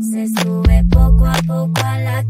se 0.00 0.26
sube 0.40 0.84
poco 0.90 1.26
a 1.26 1.36
poco 1.46 1.80
a 1.84 1.98
la 1.98 2.24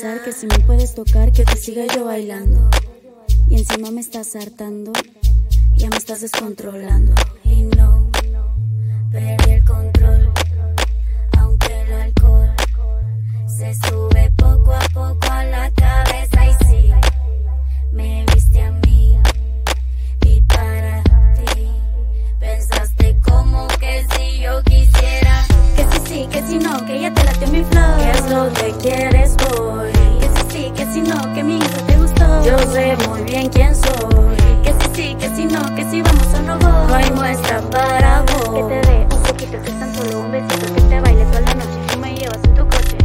que 0.00 0.32
si 0.32 0.46
me 0.46 0.58
puedes 0.60 0.94
tocar, 0.94 1.30
que 1.30 1.44
te 1.44 1.56
siga 1.56 1.84
yo 1.94 2.06
bailando. 2.06 2.70
Y 3.50 3.58
encima 3.58 3.90
me 3.90 4.00
estás 4.00 4.34
hartando, 4.34 4.92
ya 5.76 5.90
me 5.90 5.96
estás 5.98 6.22
descontrolando. 6.22 7.12
Y 7.44 7.64
no, 7.64 8.10
perdí 9.12 9.50
el 9.50 9.64
control, 9.64 10.32
aunque 11.38 11.82
el 11.82 11.92
alcohol 11.92 12.50
se 13.46 13.74
sube 13.74 14.32
poco 14.36 14.72
a 14.72 14.88
poco 14.94 15.30
a 15.30 15.44
la 15.44 15.70
cabeza 15.72 16.09
que 26.26 26.42
si 26.42 26.58
no, 26.58 26.84
que 26.84 27.00
ya 27.00 27.12
te 27.12 27.24
late 27.24 27.46
mi 27.46 27.64
flow. 27.64 27.98
¿Qué 27.98 28.10
es 28.10 28.30
lo 28.30 28.52
que 28.52 28.72
quieres 28.82 29.36
hoy? 29.52 29.90
Que 30.20 30.28
si 30.28 30.50
sí, 30.50 30.72
que 30.74 30.86
si 30.92 31.00
no, 31.00 31.34
que 31.34 31.42
mi 31.42 31.54
intro 31.54 31.82
te 31.84 31.96
gustó. 31.96 32.44
Yo 32.44 32.58
sé 32.72 32.96
muy 33.08 33.22
bien 33.22 33.48
quién 33.48 33.74
soy. 33.74 34.36
Que 34.62 34.72
si 34.72 34.94
sí, 34.94 35.14
que 35.18 35.28
si 35.34 35.44
no, 35.46 35.74
que 35.74 35.84
si 35.90 36.02
vamos 36.02 36.26
a 36.34 36.42
robot. 36.42 36.88
No 36.88 36.94
hay 36.94 37.10
muestra 37.12 37.60
para 37.70 38.22
vos. 38.22 38.54
Que 38.54 38.62
te 38.62 38.88
dé 38.88 39.06
un 39.14 39.22
poquito, 39.22 39.62
que 39.62 39.70
es 39.70 39.78
tan 39.78 39.94
solo 39.94 40.20
un 40.20 40.32
besito. 40.32 40.74
Que 40.74 40.80
te 40.80 41.00
baile 41.00 41.24
toda 41.26 41.40
la 41.40 41.54
noche 41.54 41.78
si 41.90 41.96
me 41.98 42.14
llevas 42.14 42.44
en 42.44 42.54
tu 42.54 42.68
coche. 42.68 42.98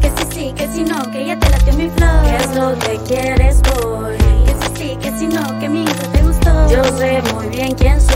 Que 0.00 0.10
si 0.10 0.32
sí, 0.32 0.52
que 0.54 0.68
si 0.68 0.84
no, 0.84 1.02
que 1.10 1.26
ya 1.26 1.38
te 1.38 1.50
late 1.50 1.72
mi 1.72 1.88
flow. 1.88 2.22
¿Qué 2.24 2.36
es 2.36 2.56
lo 2.56 2.78
que 2.78 2.98
quieres 3.06 3.62
hoy? 3.82 4.37
Que 4.78 4.84
si 4.86 5.26
que 5.26 5.34
no, 5.34 5.58
que 5.58 5.68
mi 5.68 5.80
intro 5.80 6.08
te 6.12 6.22
gustó. 6.22 6.70
Yo 6.70 6.84
sé 6.96 7.20
muy 7.34 7.48
bien 7.48 7.74
quién 7.74 8.00
soy. 8.00 8.14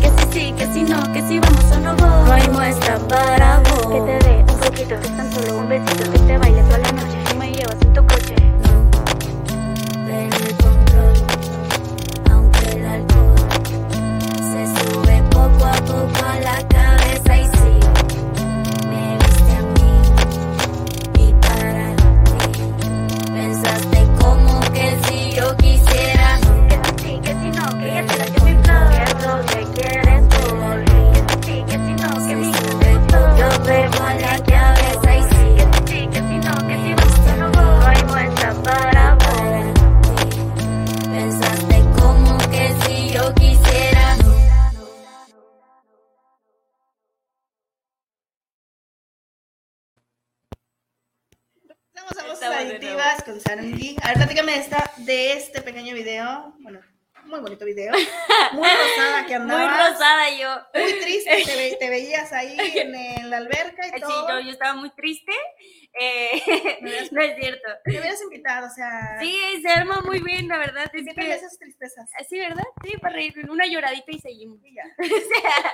Que 0.00 0.08
si 0.08 0.32
sí, 0.32 0.52
que 0.52 0.66
si 0.72 0.82
no, 0.84 1.02
que 1.12 1.20
si 1.26 1.40
vamos 1.40 1.64
o 1.72 1.80
no 1.80 1.96
voy. 1.96 2.26
No 2.26 2.32
hay 2.32 2.48
muestra 2.48 2.96
para 3.08 3.58
vos. 3.58 3.86
Que 3.88 4.00
te 4.00 4.28
dé 4.28 4.44
un 4.48 4.60
poquito, 4.60 4.94
que 5.00 5.08
tan 5.08 5.32
solo 5.32 5.58
un 5.58 5.68
besito, 5.68 6.12
que 6.12 6.18
te 6.20 6.38
baile 6.38 6.62
toda 6.62 6.78
la 6.78 6.92
noche 6.92 7.18
y 7.32 7.36
me 7.36 7.52
llevas 7.52 7.76
en 7.82 7.92
tu 7.92 8.06
coche. 8.06 8.36
Bonito 57.60 57.64
video. 57.64 57.92
Muy 58.52 58.68
rosada 58.68 59.26
que 59.26 59.38
Muy 59.38 59.52
andabas. 59.52 59.92
rosada 59.92 60.30
yo. 60.30 60.56
Muy 60.74 60.92
triste. 61.00 61.42
Te, 61.44 61.56
ve- 61.56 61.76
te 61.78 61.90
veías 61.90 62.32
ahí 62.32 62.56
en, 62.74 63.30
la 63.30 63.38
alberca 63.38 63.86
y 63.86 63.90
Sí, 63.92 64.00
todo. 64.00 64.28
yo, 64.28 64.40
yo 64.40 64.50
estaba 64.50 64.74
muy 64.74 64.90
triste. 64.90 65.32
Eh, 65.92 66.78
no 67.12 67.20
es 67.20 67.36
cierto. 67.36 67.68
Te 67.84 67.90
hubieras 67.90 68.20
invitado, 68.22 68.66
o 68.66 68.70
sea. 68.70 69.18
Sí, 69.20 69.60
se 69.62 69.68
arma 69.68 70.00
muy 70.02 70.20
bien, 70.20 70.48
la 70.48 70.58
verdad. 70.58 70.90
Es 70.92 71.04
que, 71.14 71.32
esas 71.32 71.58
tristezas. 71.58 72.08
sí, 72.28 72.38
¿verdad? 72.38 72.64
Sí, 72.84 72.96
para 72.98 73.14
reír. 73.14 73.34
Una 73.50 73.66
lloradita 73.66 74.10
y 74.12 74.18
seguimos. 74.20 74.58
Y 74.64 74.74
ya. 74.74 74.84
O 74.98 75.04
sea, 75.06 75.72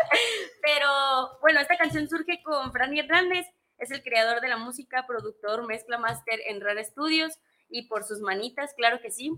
pero 0.62 1.38
bueno, 1.40 1.60
esta 1.60 1.76
canción 1.76 2.08
surge 2.08 2.42
con 2.42 2.72
Franny 2.72 3.00
Hernández, 3.00 3.46
es 3.78 3.90
el 3.90 4.02
creador 4.02 4.40
de 4.40 4.48
la 4.48 4.56
música, 4.56 5.04
productor, 5.06 5.66
mezcla 5.66 5.98
master 5.98 6.40
en 6.46 6.60
Rara 6.60 6.82
Studios 6.82 7.38
y 7.68 7.88
por 7.88 8.04
sus 8.04 8.20
manitas, 8.20 8.72
claro 8.76 9.00
que 9.00 9.10
sí. 9.10 9.32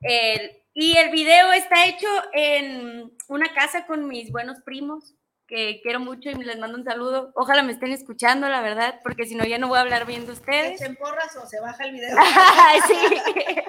El- 0.00 0.52
y 0.74 0.96
el 0.96 1.10
video 1.10 1.52
está 1.52 1.86
hecho 1.86 2.06
en 2.32 3.12
una 3.28 3.52
casa 3.52 3.86
con 3.86 4.06
mis 4.06 4.30
buenos 4.30 4.60
primos, 4.64 5.14
que 5.48 5.80
quiero 5.82 5.98
mucho 5.98 6.30
y 6.30 6.34
les 6.34 6.58
mando 6.58 6.76
un 6.78 6.84
saludo. 6.84 7.32
Ojalá 7.34 7.62
me 7.62 7.72
estén 7.72 7.90
escuchando, 7.90 8.48
la 8.48 8.60
verdad, 8.60 9.00
porque 9.02 9.24
si 9.26 9.34
no 9.34 9.44
ya 9.44 9.58
no 9.58 9.66
voy 9.68 9.78
a 9.78 9.80
hablar 9.80 10.06
bien 10.06 10.20
de 10.26 10.26
¿Se 10.34 10.40
ustedes. 10.40 10.80
emporras 10.82 11.34
o 11.36 11.46
se 11.46 11.58
baja 11.60 11.84
el 11.84 11.92
video? 11.92 12.16
sí. 12.86 12.94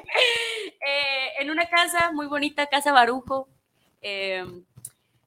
Eh, 0.81 1.29
en 1.41 1.49
una 1.51 1.67
casa 1.69 2.11
muy 2.13 2.25
bonita, 2.27 2.65
Casa 2.67 2.91
Barujo, 2.93 3.47
eh, 4.01 4.45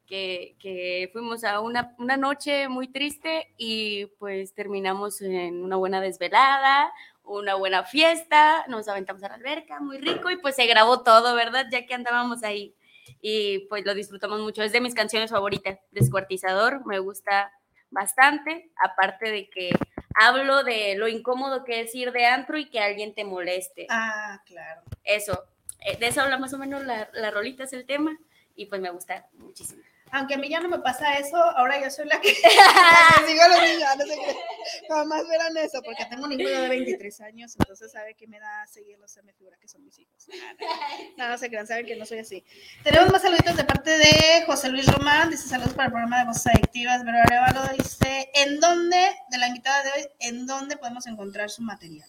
que, 0.07 0.57
que 0.59 1.09
fuimos 1.13 1.45
a 1.45 1.61
una, 1.61 1.95
una 1.99 2.17
noche 2.17 2.69
muy 2.69 2.89
triste 2.89 3.53
y 3.59 4.07
pues 4.19 4.55
terminamos 4.55 5.21
en 5.23 5.63
una 5.63 5.77
buena 5.77 6.01
desvelada, 6.01 6.93
una 7.39 7.55
buena 7.55 7.85
fiesta, 7.85 8.65
nos 8.69 8.89
aventamos 8.89 9.23
a 9.23 9.29
la 9.29 9.35
alberca, 9.35 9.81
muy 9.81 9.99
rico 9.99 10.31
y 10.31 10.37
pues 10.37 10.57
se 10.57 10.67
grabó 10.67 11.03
todo, 11.03 11.35
¿verdad? 11.35 11.67
Ya 11.71 11.87
que 11.87 11.95
andábamos 11.95 12.43
ahí 12.43 12.75
y 13.21 13.61
pues 13.69 13.85
lo 13.85 13.95
disfrutamos 13.95 14.41
mucho. 14.41 14.63
Es 14.63 14.73
de 14.73 14.81
mis 14.81 14.95
canciones 14.95 15.31
favoritas, 15.31 15.79
Descuartizador, 15.91 16.85
me 16.87 16.99
gusta 16.99 17.53
bastante, 17.91 18.71
aparte 18.83 19.31
de 19.31 19.49
que 19.51 19.71
hablo 20.15 20.65
de 20.65 20.97
lo 20.97 21.09
incómodo 21.09 21.65
que 21.65 21.81
es 21.81 21.95
ir 21.95 22.13
de 22.13 22.27
antro 22.27 22.59
y 22.59 22.69
que 22.69 22.81
alguien 22.81 23.15
te 23.15 23.25
moleste. 23.25 23.87
Ah, 23.91 24.43
claro. 24.47 24.83
Eso, 25.05 25.45
eh, 25.81 25.97
de 25.99 26.09
eso 26.09 26.23
habla 26.23 26.39
más 26.39 26.53
o 26.55 26.59
menos 26.59 26.85
la, 26.85 27.09
la 27.13 27.31
rolita, 27.31 27.65
es 27.65 27.73
el 27.73 27.87
tema, 27.87 28.17
y 28.57 28.67
pues 28.67 28.81
me 28.81 28.91
gusta 28.91 29.29
muchísimo. 29.35 29.83
Aunque 30.15 30.35
a 30.35 30.39
mí 30.39 30.51
ya 30.51 30.61
no 30.61 30.69
me 30.69 30.79
pasa 30.79 31.15
eso, 31.15 31.37
ahora 31.37 31.83
yo 31.83 31.91
soy 31.91 32.07
la 32.07 32.21
que, 32.21 32.29
la 32.45 33.25
que 33.25 33.27
sigo 33.33 33.43
a 33.43 33.49
los 33.49 33.63
niños. 33.63 33.89
No 33.97 34.05
sé 34.05 34.15
qué. 34.15 34.37
Jamás 34.87 35.27
verán 35.27 35.57
eso, 35.57 35.81
porque 35.83 36.05
tengo 36.05 36.27
un 36.27 36.33
hijo 36.33 36.51
de 36.51 36.69
23 36.69 37.21
años, 37.23 37.57
entonces 37.59 37.91
sabe 37.91 38.15
que 38.15 38.27
me 38.27 38.39
da 38.39 38.67
seguirlos, 38.67 39.11
se 39.11 39.23
me 39.23 39.33
figura 39.33 39.57
que 39.59 39.69
son 39.69 39.83
mis 39.83 39.99
hijos. 39.99 40.27
No, 41.17 41.29
no, 41.29 41.39
se 41.39 41.49
crean, 41.49 41.67
saben 41.67 41.87
que 41.87 41.97
no 41.97 42.05
soy 42.05 42.19
así. 42.19 42.45
Tenemos 42.85 43.11
más 43.11 43.23
saluditos 43.23 43.57
de 43.57 43.65
parte 43.65 43.91
de 43.91 44.45
José 44.47 44.69
Luis 44.69 44.87
Román, 44.87 45.31
dice 45.31 45.49
saludos 45.49 45.73
para 45.73 45.87
el 45.87 45.93
programa 45.93 46.19
de 46.19 46.27
Voces 46.27 46.47
Adictivas. 46.47 47.03
Vero 47.05 47.19
Arevalo 47.19 47.63
dice, 47.79 48.31
¿en 48.35 48.61
dónde, 48.61 49.17
de 49.31 49.39
la 49.39 49.49
invitada 49.49 49.83
de 49.83 49.91
hoy, 49.93 50.09
en 50.21 50.47
dónde 50.47 50.77
podemos 50.77 51.07
encontrar 51.07 51.49
su 51.49 51.63
material? 51.63 52.09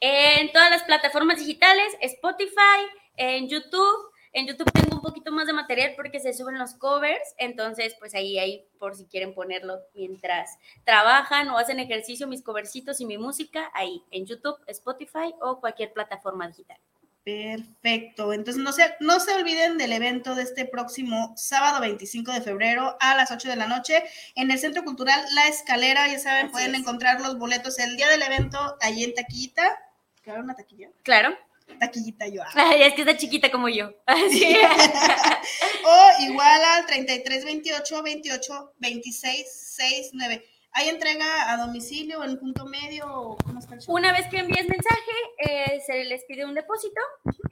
En 0.00 0.50
todas 0.52 0.70
las 0.70 0.82
plataformas 0.82 1.38
digitales, 1.38 1.94
Spotify, 2.00 2.82
en 3.16 3.48
YouTube. 3.48 4.10
En 4.32 4.46
YouTube 4.46 4.70
un 4.96 5.02
poquito 5.02 5.32
más 5.32 5.46
de 5.46 5.52
material 5.52 5.92
porque 5.96 6.20
se 6.20 6.32
suben 6.32 6.58
los 6.58 6.74
covers, 6.74 7.34
entonces 7.38 7.94
pues 7.98 8.14
ahí, 8.14 8.38
ahí 8.38 8.66
por 8.78 8.96
si 8.96 9.06
quieren 9.06 9.34
ponerlo 9.34 9.78
mientras 9.94 10.58
trabajan 10.84 11.48
o 11.50 11.58
hacen 11.58 11.78
ejercicio, 11.80 12.26
mis 12.26 12.42
covercitos 12.42 13.00
y 13.00 13.06
mi 13.06 13.18
música, 13.18 13.70
ahí 13.74 14.02
en 14.10 14.26
YouTube, 14.26 14.58
Spotify 14.66 15.34
o 15.40 15.60
cualquier 15.60 15.92
plataforma 15.92 16.48
digital. 16.48 16.78
Perfecto. 17.26 18.32
Entonces 18.32 18.62
no 18.62 18.70
se, 18.70 18.94
no 19.00 19.18
se 19.18 19.34
olviden 19.34 19.78
del 19.78 19.90
evento 19.92 20.36
de 20.36 20.44
este 20.44 20.64
próximo 20.64 21.32
sábado 21.36 21.80
25 21.80 22.30
de 22.30 22.40
febrero 22.40 22.96
a 23.00 23.16
las 23.16 23.32
8 23.32 23.48
de 23.48 23.56
la 23.56 23.66
noche 23.66 24.04
en 24.36 24.48
el 24.48 24.60
Centro 24.60 24.84
Cultural 24.84 25.20
La 25.34 25.48
Escalera. 25.48 26.06
Ya 26.06 26.20
saben, 26.20 26.46
Así 26.46 26.52
pueden 26.52 26.76
es. 26.76 26.82
encontrar 26.82 27.20
los 27.20 27.36
boletos 27.36 27.80
el 27.80 27.96
día 27.96 28.08
del 28.10 28.22
evento 28.22 28.76
allí 28.80 29.02
en 29.02 29.12
Taquillita. 29.14 29.76
Claro, 30.22 30.42
una 30.42 30.54
taquilla. 30.54 30.90
Claro. 31.02 31.36
Taquillita 31.78 32.26
yo. 32.28 32.42
Ay, 32.54 32.82
es 32.82 32.94
que 32.94 33.02
está 33.02 33.16
chiquita 33.16 33.50
como 33.50 33.68
yo. 33.68 33.92
Así. 34.06 34.56
o 35.84 36.22
igual 36.24 36.64
al 36.64 36.86
33 36.86 37.44
28 37.44 38.02
28 38.02 38.72
26 38.78 39.46
69. 39.76 40.44
¿Hay 40.78 40.90
entrega 40.90 41.50
a 41.52 41.56
domicilio 41.56 42.22
en 42.22 42.38
punto 42.38 42.66
medio 42.66 43.06
o 43.10 43.36
cómo 43.38 43.58
está 43.60 43.74
el 43.74 43.80
show? 43.80 43.94
Una 43.94 44.12
vez 44.12 44.26
que 44.28 44.38
envíes 44.40 44.68
mensaje, 44.68 45.10
eh, 45.38 45.80
se 45.86 46.04
les 46.04 46.22
pide 46.24 46.44
un 46.44 46.54
depósito, 46.54 47.00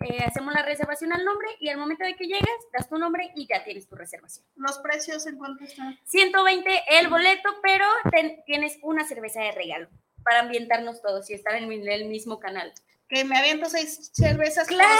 eh, 0.07 0.19
hacemos 0.27 0.53
la 0.53 0.61
reservación 0.63 1.11
al 1.15 1.25
nombre 1.25 1.49
y 1.59 1.71
al 1.71 1.79
momento 1.79 2.05
de 2.05 2.17
que 2.17 2.27
llegas, 2.27 2.51
das 2.77 2.87
tu 2.87 2.99
nombre 2.99 3.31
y 3.35 3.47
ya 3.47 3.65
tienes 3.65 3.89
tu 3.89 3.97
reservación. 3.97 4.45
¿Los 4.57 4.79
precios 4.81 5.27
en 5.27 5.39
cuánto 5.39 5.65
están? 5.65 5.99
120 6.05 6.83
el 6.99 7.09
boleto, 7.09 7.49
pero 7.63 7.87
ten- 8.13 8.43
tienes 8.45 8.77
una 8.83 9.07
cerveza 9.09 9.41
de 9.41 9.53
regalo 9.53 9.89
para 10.23 10.41
ambientarnos 10.41 11.01
todos 11.01 11.31
y 11.31 11.35
estar 11.35 11.55
en 11.55 11.73
el 11.73 12.05
mismo 12.07 12.39
canal. 12.41 12.75
Que 13.09 13.25
me 13.25 13.37
aviento 13.39 13.69
seis 13.69 14.11
cervezas. 14.15 14.67
¡Claro! 14.67 14.91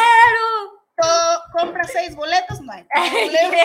todo- 0.97 1.43
compra 1.53 1.83
seis 1.85 2.15
boletos, 2.15 2.61
no 2.61 2.71
hay 2.73 2.85
problema. 2.95 3.57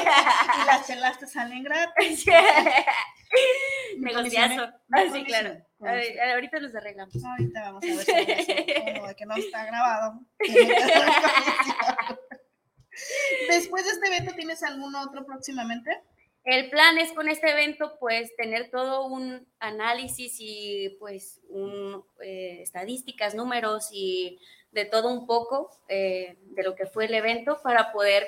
Y 0.63 0.65
las 0.65 0.88
chelas 0.88 1.19
te 1.19 1.28
salen 1.28 1.63
gratis. 1.63 2.25
Mi 3.97 4.06
Negociazo. 4.06 4.63
Ah, 4.91 5.04
sí, 5.13 5.23
claro. 5.25 5.49
comisión. 5.78 5.88
A 5.88 5.91
ver, 5.91 6.19
ahorita 6.32 6.60
los 6.60 6.73
arreglamos. 6.73 7.23
Ahorita 7.23 7.62
vamos 7.62 7.84
a 7.84 7.88
ver 7.88 7.99
si 8.06 8.12
eso, 8.12 8.54
como 8.95 9.08
de 9.08 9.15
que 9.15 9.25
no 9.28 9.36
está 9.36 9.65
grabado. 9.65 10.19
Después 13.49 13.86
de 13.86 13.91
este 13.91 14.08
evento, 14.08 14.34
¿tienes 14.36 14.62
algún 14.63 14.93
otro 14.95 15.25
próximamente? 15.25 16.02
El 16.49 16.71
plan 16.71 16.97
es 16.97 17.12
con 17.13 17.29
este 17.29 17.51
evento, 17.51 17.97
pues, 17.99 18.35
tener 18.35 18.71
todo 18.71 19.05
un 19.05 19.47
análisis 19.59 20.35
y, 20.39 20.97
pues, 20.99 21.39
un, 21.47 22.03
eh, 22.23 22.62
estadísticas, 22.63 23.35
números 23.35 23.89
y 23.91 24.39
de 24.71 24.85
todo 24.85 25.09
un 25.12 25.27
poco 25.27 25.69
eh, 25.89 26.38
de 26.41 26.63
lo 26.63 26.73
que 26.75 26.88
fue 26.88 27.05
el 27.05 27.13
evento 27.13 27.59
para 27.62 27.91
poder, 27.91 28.27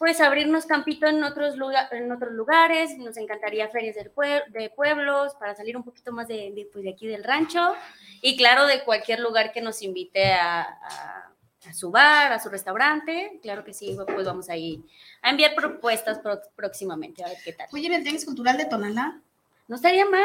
pues, 0.00 0.20
abrirnos 0.20 0.66
campito 0.66 1.06
en 1.06 1.22
otros, 1.22 1.56
lugar, 1.56 1.86
en 1.94 2.10
otros 2.10 2.32
lugares. 2.32 2.98
Nos 2.98 3.16
encantaría 3.16 3.68
ferias 3.68 3.94
de 3.94 4.70
pueblos 4.70 5.34
para 5.36 5.54
salir 5.54 5.76
un 5.76 5.84
poquito 5.84 6.10
más 6.10 6.26
de, 6.26 6.68
pues, 6.72 6.82
de 6.82 6.90
aquí 6.90 7.06
del 7.06 7.22
rancho 7.22 7.76
y, 8.20 8.36
claro, 8.36 8.66
de 8.66 8.82
cualquier 8.82 9.20
lugar 9.20 9.52
que 9.52 9.60
nos 9.60 9.80
invite 9.82 10.32
a- 10.32 11.30
a 11.68 11.74
su 11.74 11.90
bar, 11.90 12.32
a 12.32 12.40
su 12.40 12.48
restaurante. 12.48 13.38
Claro 13.42 13.64
que 13.64 13.74
sí, 13.74 13.96
pues 14.14 14.26
vamos 14.26 14.48
a 14.48 14.56
ir 14.56 14.82
a 15.22 15.30
enviar 15.30 15.54
propuestas 15.54 16.18
pro- 16.18 16.40
próximamente, 16.56 17.22
a 17.24 17.28
ver 17.28 17.38
qué 17.44 17.52
tal. 17.52 17.68
Oye, 17.72 17.86
en 17.86 17.94
el 17.94 18.02
Tianguis 18.02 18.24
Cultural 18.24 18.56
de 18.56 18.64
Tonalá, 18.66 19.20
No 19.68 19.76
estaría 19.76 20.04
mal. 20.04 20.24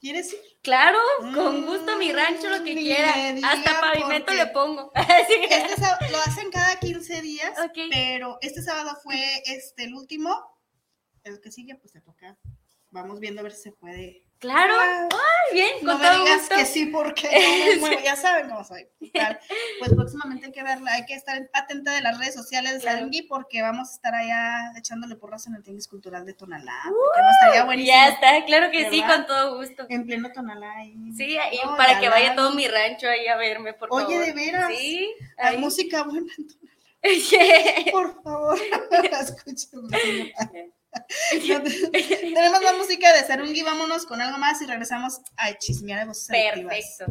¿Quieres 0.00 0.32
ir? 0.32 0.38
Claro, 0.62 0.98
con 1.34 1.66
gusto 1.66 1.98
mi 1.98 2.10
rancho, 2.12 2.48
lo 2.48 2.62
que 2.64 2.74
Mm, 2.74 2.78
quiera. 2.78 3.14
Hasta 3.50 3.80
pavimento 3.80 4.32
le 4.32 4.46
pongo. 4.46 4.92
Este 5.50 5.76
sábado- 5.76 6.06
lo 6.10 6.18
hacen 6.18 6.50
cada 6.50 6.78
15 6.78 7.20
días, 7.20 7.52
Ok. 7.58 7.76
pero 7.90 8.38
este 8.40 8.62
sábado 8.62 8.96
fue 9.02 9.20
este 9.44 9.84
el 9.84 9.94
último. 9.94 10.34
El 11.24 11.40
que 11.40 11.50
sigue, 11.50 11.74
pues 11.74 11.92
te 11.92 12.00
toca. 12.00 12.38
Vamos 12.90 13.18
viendo 13.20 13.40
a 13.40 13.42
ver 13.42 13.52
si 13.52 13.62
se 13.64 13.72
puede. 13.72 14.22
Claro. 14.38 14.74
Ah, 14.78 15.08
Ay, 15.10 15.54
bien, 15.54 15.68
no 15.82 15.92
con 15.92 16.00
me 16.02 16.06
todo 16.08 16.24
digas 16.24 16.38
gusto. 16.40 16.54
que 16.54 16.64
sí, 16.64 16.86
porque 16.86 17.28
no 17.32 17.66
me 17.66 17.76
muevo. 17.88 18.02
ya 18.04 18.14
saben 18.14 18.48
cómo 18.48 18.62
soy. 18.64 18.86
Tal. 19.12 19.38
Pues 19.80 19.92
próximamente 19.94 20.46
hay 20.46 20.52
que 20.52 20.62
verla, 20.64 20.92
hay 20.92 21.06
que 21.06 21.14
estar 21.14 21.40
atenta 21.52 21.92
de 21.92 22.00
las 22.02 22.18
redes 22.18 22.34
sociales 22.34 22.72
de 22.74 22.80
Claro. 22.80 22.96
Sarangui 22.98 23.22
porque 23.22 23.62
vamos 23.62 23.90
a 23.90 23.92
estar 23.94 24.14
allá 24.14 24.72
echándole 24.76 25.14
porras 25.16 25.46
en 25.46 25.54
el 25.54 25.62
Tianguis 25.62 25.86
Cultural 25.88 26.26
de 26.26 26.34
Tonalá. 26.34 26.74
Porque 26.84 27.22
nos 27.22 27.32
estaría 27.40 27.64
buenísimo. 27.64 27.94
Ya 27.96 28.08
está, 28.08 28.44
claro 28.44 28.70
que 28.72 28.90
sí, 28.90 29.02
con 29.02 29.26
todo 29.26 29.56
gusto. 29.56 29.86
En 29.88 30.04
pleno 30.06 30.30
Tonalá. 30.32 30.72
ahí. 30.78 30.94
Sí, 31.16 31.36
y 31.52 31.64
No, 31.66 31.76
para 31.76 31.98
que 32.00 32.08
vaya 32.08 32.34
todo 32.34 32.52
mi 32.54 32.66
rancho 32.66 33.08
ahí 33.08 33.26
a 33.28 33.36
verme, 33.36 33.72
por 33.74 33.88
favor. 33.88 34.04
Oye, 34.06 34.18
de 34.18 34.32
veras. 34.32 34.68
Sí. 34.76 35.08
La 35.36 35.48
ahí. 35.50 35.58
música 35.58 36.02
buena, 36.02 36.32
por 37.92 38.22
favor. 38.22 38.58
Escúchame. 39.12 40.32
Tenemos 41.32 42.62
la 42.62 42.72
música 42.74 43.12
de 43.12 43.24
Sarungi, 43.24 43.62
vámonos 43.62 44.06
con 44.06 44.20
algo 44.20 44.38
más 44.38 44.60
y 44.62 44.66
regresamos 44.66 45.20
a 45.36 45.56
chismear 45.58 46.00
de 46.00 46.06
voces. 46.06 46.28
Perfecto. 46.28 47.06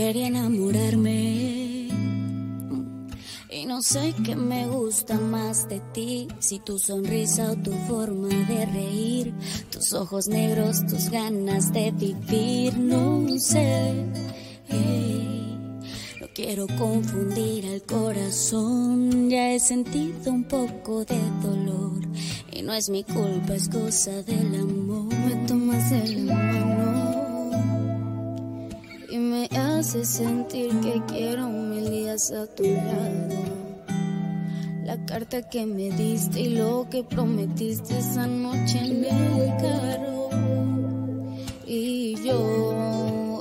Quería 0.00 0.28
enamorarme 0.28 1.88
y 3.50 3.66
no 3.66 3.82
sé 3.82 4.14
qué 4.24 4.34
me 4.34 4.66
gusta 4.66 5.18
más 5.18 5.68
de 5.68 5.80
ti, 5.92 6.26
si 6.38 6.58
tu 6.58 6.78
sonrisa 6.78 7.52
o 7.52 7.56
tu 7.56 7.70
forma 7.86 8.28
de 8.28 8.64
reír, 8.64 9.34
tus 9.70 9.92
ojos 9.92 10.26
negros, 10.26 10.86
tus 10.86 11.10
ganas 11.10 11.70
de 11.74 11.90
vivir, 11.90 12.78
no 12.78 13.28
sé. 13.38 13.92
No 16.18 16.26
quiero 16.34 16.66
confundir 16.78 17.66
al 17.66 17.82
corazón, 17.82 19.28
ya 19.28 19.52
he 19.52 19.60
sentido 19.60 20.32
un 20.32 20.44
poco 20.44 21.04
de 21.04 21.20
dolor 21.42 22.00
y 22.50 22.62
no 22.62 22.72
es 22.72 22.88
mi 22.88 23.04
culpa, 23.04 23.54
es 23.54 23.68
cosa 23.68 24.22
del 24.22 24.54
amor. 24.54 25.12
Me 25.26 25.46
tomas 25.46 25.90
de 25.90 26.24
la 26.24 26.49
hace 29.80 30.04
sentir 30.04 30.78
que 30.80 31.02
quiero 31.08 31.48
mil 31.48 31.88
días 31.90 32.30
a 32.32 32.46
tu 32.46 32.64
lado. 32.64 33.34
La 34.84 35.02
carta 35.06 35.40
que 35.48 35.64
me 35.64 35.90
diste 35.90 36.40
y 36.40 36.48
lo 36.50 36.86
que 36.90 37.02
prometiste 37.02 37.98
esa 37.98 38.26
noche 38.26 38.78
en 38.78 39.04
el 39.06 39.48
carro. 39.56 40.28
Y 41.66 42.14
yo 42.22 42.36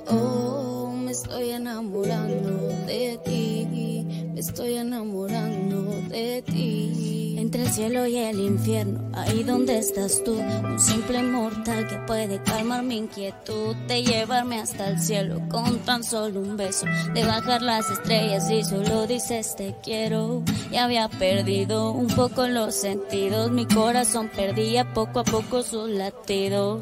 oh, 0.08 0.93
me 1.04 1.12
estoy 1.12 1.49
enamorando 1.49 2.69
de 2.88 3.19
ti, 3.25 4.06
me 4.34 4.39
estoy 4.39 4.75
enamorando 4.75 5.91
de 6.08 6.41
ti. 6.43 7.36
Entre 7.38 7.63
el 7.63 7.69
cielo 7.69 8.08
y 8.08 8.15
el 8.15 8.39
infierno, 8.39 9.09
ahí 9.21 9.43
donde 9.43 9.77
estás 9.77 10.23
tú, 10.23 10.34
un 10.34 10.79
simple 10.79 11.21
mortal 11.23 11.88
que 11.88 11.97
puede 12.08 12.41
calmar 12.43 12.84
mi 12.84 12.97
inquietud, 12.97 13.75
de 13.88 14.03
llevarme 14.03 14.60
hasta 14.60 14.89
el 14.89 14.99
cielo 14.99 15.41
con 15.49 15.79
tan 15.79 16.03
solo 16.03 16.41
un 16.41 16.58
beso, 16.58 16.86
de 17.13 17.25
bajar 17.25 17.62
las 17.62 17.89
estrellas 17.89 18.49
y 18.49 18.63
solo 18.63 19.08
dices 19.08 19.55
te 19.55 19.75
quiero. 19.84 20.43
Ya 20.71 20.86
había 20.86 21.08
perdido 21.10 21.91
un 21.91 22.08
poco 22.08 22.47
los 22.47 22.75
sentidos, 22.75 23.51
mi 23.51 23.65
corazón 23.65 24.29
perdía 24.36 24.93
poco 24.93 25.19
a 25.19 25.23
poco 25.23 25.63
sus 25.63 25.89
latidos. 25.89 26.82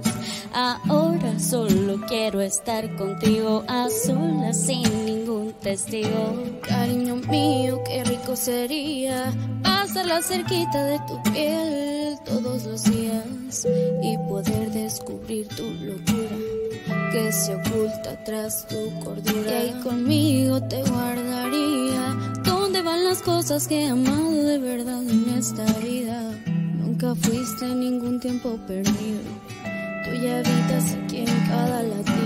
Ahora 0.54 1.40
solo 1.40 2.02
quiero 2.08 2.42
estar 2.42 2.96
contigo 2.96 3.64
a 3.68 3.88
solas 3.90 4.66
sin 4.66 5.06
ningún 5.06 5.54
testigo. 5.62 6.44
Cariño 6.62 7.16
mío, 7.16 7.82
qué 7.86 8.04
rico 8.04 8.36
sería 8.36 9.34
pasarla 9.64 10.22
cerquita 10.22 10.84
de 10.84 11.00
tu 11.08 11.24
piel 11.32 12.18
todos 12.28 12.66
los 12.66 12.84
días 12.84 13.66
y 14.04 14.18
poder 14.30 14.72
descubrir 14.72 15.48
tu 15.48 15.64
locura 15.64 16.38
que 17.12 17.32
se 17.32 17.56
oculta 17.56 18.24
tras 18.26 18.68
tu 18.68 18.76
cordura. 19.00 19.52
Y 19.52 19.54
ahí 19.54 19.82
conmigo 19.82 20.62
te 20.64 20.84
guardaría. 20.84 22.16
¿Dónde 22.44 22.82
van 22.82 23.04
las 23.04 23.22
cosas 23.22 23.68
que 23.68 23.82
he 23.82 23.88
amado 23.88 24.32
de 24.32 24.58
verdad 24.60 25.02
en 25.02 25.38
esta 25.38 25.66
vida? 25.80 26.22
Nunca 26.78 27.16
fuiste 27.16 27.66
ningún 27.66 28.20
tiempo 28.20 28.58
perdido. 28.68 29.22
Tú 30.04 30.12
ya 30.22 30.40
habitas 30.40 30.96
aquí 31.04 31.18
en 31.20 31.48
cada 31.48 31.84
latido. 31.84 32.17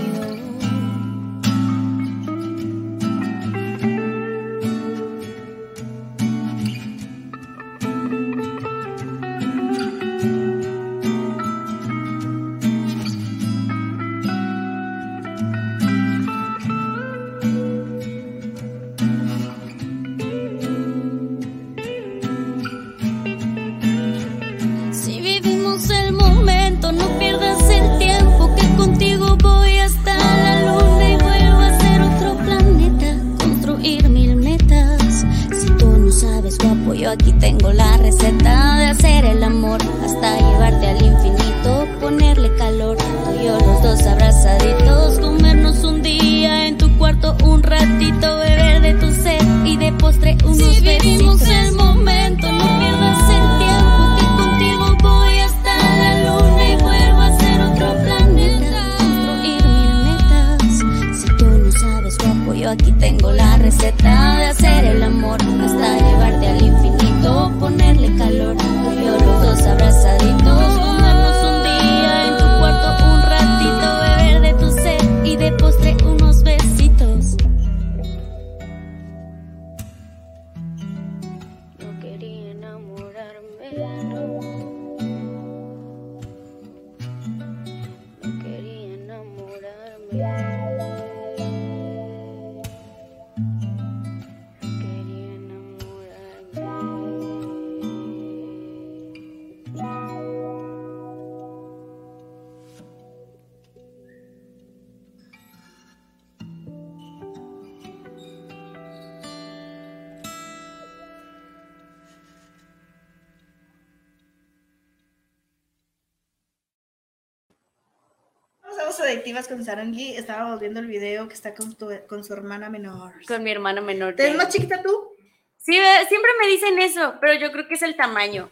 Adictivas 119.12 119.48
con 119.48 119.64
Sarangi. 119.64 120.16
Estábamos 120.16 120.60
viendo 120.60 120.80
el 120.80 120.86
video 120.86 121.28
que 121.28 121.34
está 121.34 121.54
con, 121.54 121.74
tu, 121.74 121.90
con 122.08 122.24
su 122.24 122.32
hermana 122.32 122.68
menor. 122.68 123.12
Con 123.26 123.42
mi 123.42 123.50
hermana 123.50 123.80
menor. 123.80 124.14
¿Te 124.14 124.24
ves 124.24 124.36
más 124.36 124.48
chiquita 124.48 124.82
tú? 124.82 125.10
Sí, 125.56 125.74
siempre 126.08 126.30
me 126.40 126.48
dicen 126.48 126.78
eso, 126.80 127.14
pero 127.20 127.34
yo 127.34 127.52
creo 127.52 127.68
que 127.68 127.74
es 127.74 127.82
el 127.82 127.94
tamaño. 127.94 128.50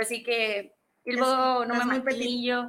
Así 0.00 0.22
que, 0.22 0.74
luego 1.04 1.64
no 1.64 1.74
me 1.74 1.98
maquillo. 1.98 2.68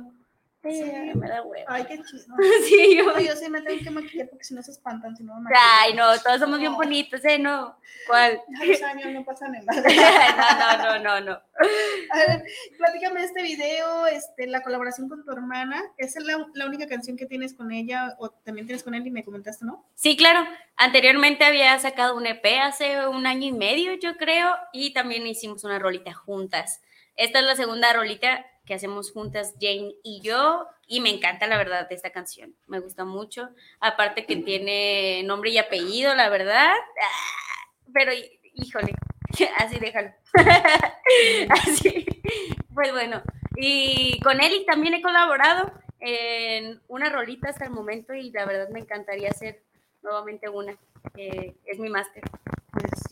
Sí, 0.64 0.82
me 1.16 1.28
da 1.28 1.42
huevo. 1.42 1.66
Ay, 1.68 1.84
qué 1.86 2.02
chido. 2.04 2.24
sí, 2.66 2.96
yo. 2.96 3.06
No, 3.06 3.20
yo 3.20 3.36
sí 3.36 3.50
me 3.50 3.62
tengo 3.62 3.84
que 3.84 3.90
maquillar 3.90 4.30
porque 4.30 4.46
si 4.46 4.54
no 4.54 4.64
se 4.64 4.72
espantan, 4.72 5.16
si 5.18 5.24
no 5.24 5.38
me 5.42 5.52
Ay, 5.54 5.94
no, 5.94 6.18
todos 6.20 6.40
somos 6.40 6.58
bien 6.58 6.74
bonitos, 6.74 7.24
¿eh? 7.26 7.38
No. 7.38 7.78
¿Cuál? 8.08 8.40
A 8.62 8.66
los 8.66 8.82
años 8.84 9.12
no 9.12 9.26
pasa 9.26 9.50
nada. 9.50 9.66
no, 10.78 11.00
no, 11.00 11.20
no, 11.20 11.22
no. 11.22 11.32
A 11.34 12.18
ver, 12.18 12.44
platícame 12.78 13.26
este 13.26 13.44
video, 13.44 14.08
este, 14.08 14.48
la 14.48 14.62
colaboración 14.62 15.10
con 15.10 15.26
tu 15.26 15.32
hermana. 15.34 15.84
¿Esa 15.98 16.20
es 16.20 16.26
la, 16.26 16.48
la, 16.54 16.66
única 16.66 16.88
canción 16.88 17.18
que 17.18 17.26
tienes 17.26 17.54
con 17.54 17.74
ella 17.74 18.16
o 18.20 18.30
también 18.30 18.66
tienes 18.66 18.84
con 18.84 18.94
él 18.96 19.06
y 19.06 19.12
me 19.12 19.26
comentaste, 19.26 19.66
no? 19.66 19.86
Sí, 19.96 20.16
claro. 20.16 20.48
Anteriormente 20.78 21.44
había 21.44 21.78
sacado 21.80 22.16
un 22.16 22.26
EP 22.26 22.46
hace 22.62 23.06
un 23.10 23.28
año 23.28 23.48
y 23.48 23.52
medio, 23.52 23.96
yo 23.96 24.16
creo, 24.16 24.56
y 24.72 24.94
también 24.94 25.28
hicimos 25.28 25.66
una 25.66 25.78
rolita 25.78 26.14
juntas. 26.14 26.82
Esta 27.16 27.40
es 27.40 27.46
la 27.46 27.56
segunda 27.56 27.92
rolita 27.92 28.46
que 28.66 28.74
hacemos 28.74 29.12
juntas 29.12 29.56
Jane 29.60 29.96
y 30.04 30.22
yo, 30.22 30.68
y 30.88 31.02
me 31.02 31.10
encanta 31.10 31.48
la 31.48 31.58
verdad 31.58 31.88
esta 31.92 32.12
canción, 32.12 32.56
me 32.68 32.80
gusta 32.80 33.06
mucho, 33.06 33.50
aparte 33.80 34.26
que 34.26 34.38
tiene 34.38 35.24
nombre 35.24 35.50
y 35.50 35.58
apellido, 35.58 36.16
la 36.16 36.30
verdad, 36.30 36.72
ah, 36.72 37.70
pero 37.94 38.12
híjole, 38.54 38.94
así 39.58 39.80
déjalo, 39.80 40.12
así, 41.50 42.06
pues 42.74 42.92
bueno, 42.92 43.22
y 43.56 44.20
con 44.22 44.42
Eli 44.42 44.66
también 44.66 44.94
he 44.94 45.02
colaborado 45.02 45.72
en 46.00 46.82
una 46.88 47.10
rolita 47.10 47.50
hasta 47.50 47.66
el 47.66 47.72
momento 47.72 48.14
y 48.14 48.32
la 48.32 48.46
verdad 48.46 48.70
me 48.70 48.80
encantaría 48.80 49.30
hacer 49.30 49.64
nuevamente 50.02 50.50
una, 50.50 50.78
eh, 51.16 51.56
es 51.66 51.80
mi 51.80 51.90
máster. 51.90 52.24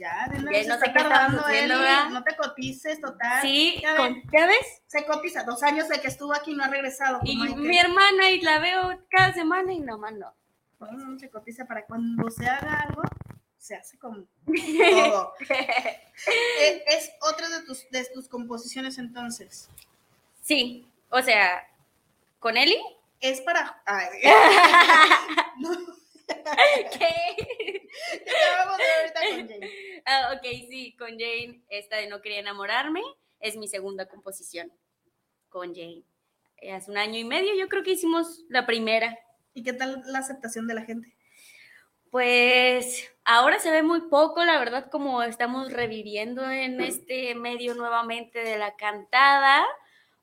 Ya, 0.01 0.27
de 0.31 0.39
una 0.39 0.49
vez 0.49 0.67
no 0.67 0.73
está 0.73 0.91
tardando 0.91 1.43
¿verdad? 1.45 2.09
no 2.09 2.23
te 2.23 2.35
cotices, 2.35 2.99
total. 2.99 3.39
Sí, 3.43 3.79
Ya 3.83 3.95
con- 3.97 4.13
ven, 4.15 4.23
¿ya 4.33 4.47
ves? 4.47 4.81
se 4.87 5.05
cotiza, 5.05 5.43
dos 5.43 5.61
años 5.61 5.87
de 5.89 6.01
que 6.01 6.07
estuvo 6.07 6.33
aquí 6.33 6.53
y 6.53 6.55
no 6.55 6.63
ha 6.63 6.67
regresado. 6.69 7.19
Y 7.23 7.37
mi 7.37 7.77
hermana 7.77 8.31
y 8.31 8.41
la 8.41 8.57
veo 8.57 8.99
cada 9.11 9.31
semana 9.31 9.71
y 9.71 9.79
no. 9.79 9.99
Bueno, 9.99 10.97
no 10.97 11.19
se 11.19 11.29
cotiza 11.29 11.65
para 11.65 11.85
cuando 11.85 12.31
se 12.31 12.47
haga 12.47 12.79
algo, 12.87 13.03
se 13.59 13.75
hace 13.75 13.99
con 13.99 14.27
todo. 14.47 15.33
Eh, 16.59 16.83
es 16.87 17.11
otra 17.21 17.47
de 17.49 17.61
tus, 17.63 17.87
de 17.91 18.03
tus 18.11 18.27
composiciones 18.27 18.97
entonces. 18.97 19.69
Sí, 20.41 20.87
o 21.11 21.21
sea, 21.21 21.67
¿con 22.39 22.57
Eli? 22.57 22.81
Es 23.19 23.39
para. 23.41 23.83
Ay, 23.85 24.07
no, 25.59 25.69
¿Qué? 26.91 27.87
¿qué 28.23 28.31
acabamos 28.35 28.77
de 28.77 28.83
ver 28.83 28.97
ahorita 28.99 29.19
con 29.29 29.47
Jane? 29.49 30.01
Ah, 30.05 30.33
ok, 30.35 30.43
sí, 30.69 30.95
con 30.97 31.09
Jane, 31.11 31.61
esta 31.69 31.97
de 31.97 32.07
No 32.07 32.21
Quería 32.21 32.39
Enamorarme, 32.39 33.01
es 33.39 33.57
mi 33.57 33.67
segunda 33.67 34.07
composición 34.07 34.71
con 35.49 35.73
Jane. 35.75 36.03
Eh, 36.57 36.71
Hace 36.71 36.91
un 36.91 36.97
año 36.97 37.19
y 37.19 37.23
medio 37.23 37.55
yo 37.55 37.67
creo 37.69 37.83
que 37.83 37.91
hicimos 37.91 38.43
la 38.49 38.65
primera. 38.65 39.17
¿Y 39.53 39.63
qué 39.63 39.73
tal 39.73 40.01
la 40.05 40.19
aceptación 40.19 40.67
de 40.67 40.75
la 40.75 40.83
gente? 40.83 41.13
Pues 42.09 43.09
ahora 43.23 43.59
se 43.59 43.71
ve 43.71 43.83
muy 43.83 44.01
poco, 44.01 44.43
la 44.43 44.59
verdad, 44.59 44.89
como 44.89 45.23
estamos 45.23 45.71
reviviendo 45.71 46.49
en 46.49 46.81
este 46.81 47.35
medio 47.35 47.73
nuevamente 47.73 48.39
de 48.39 48.57
la 48.57 48.75
cantada, 48.75 49.65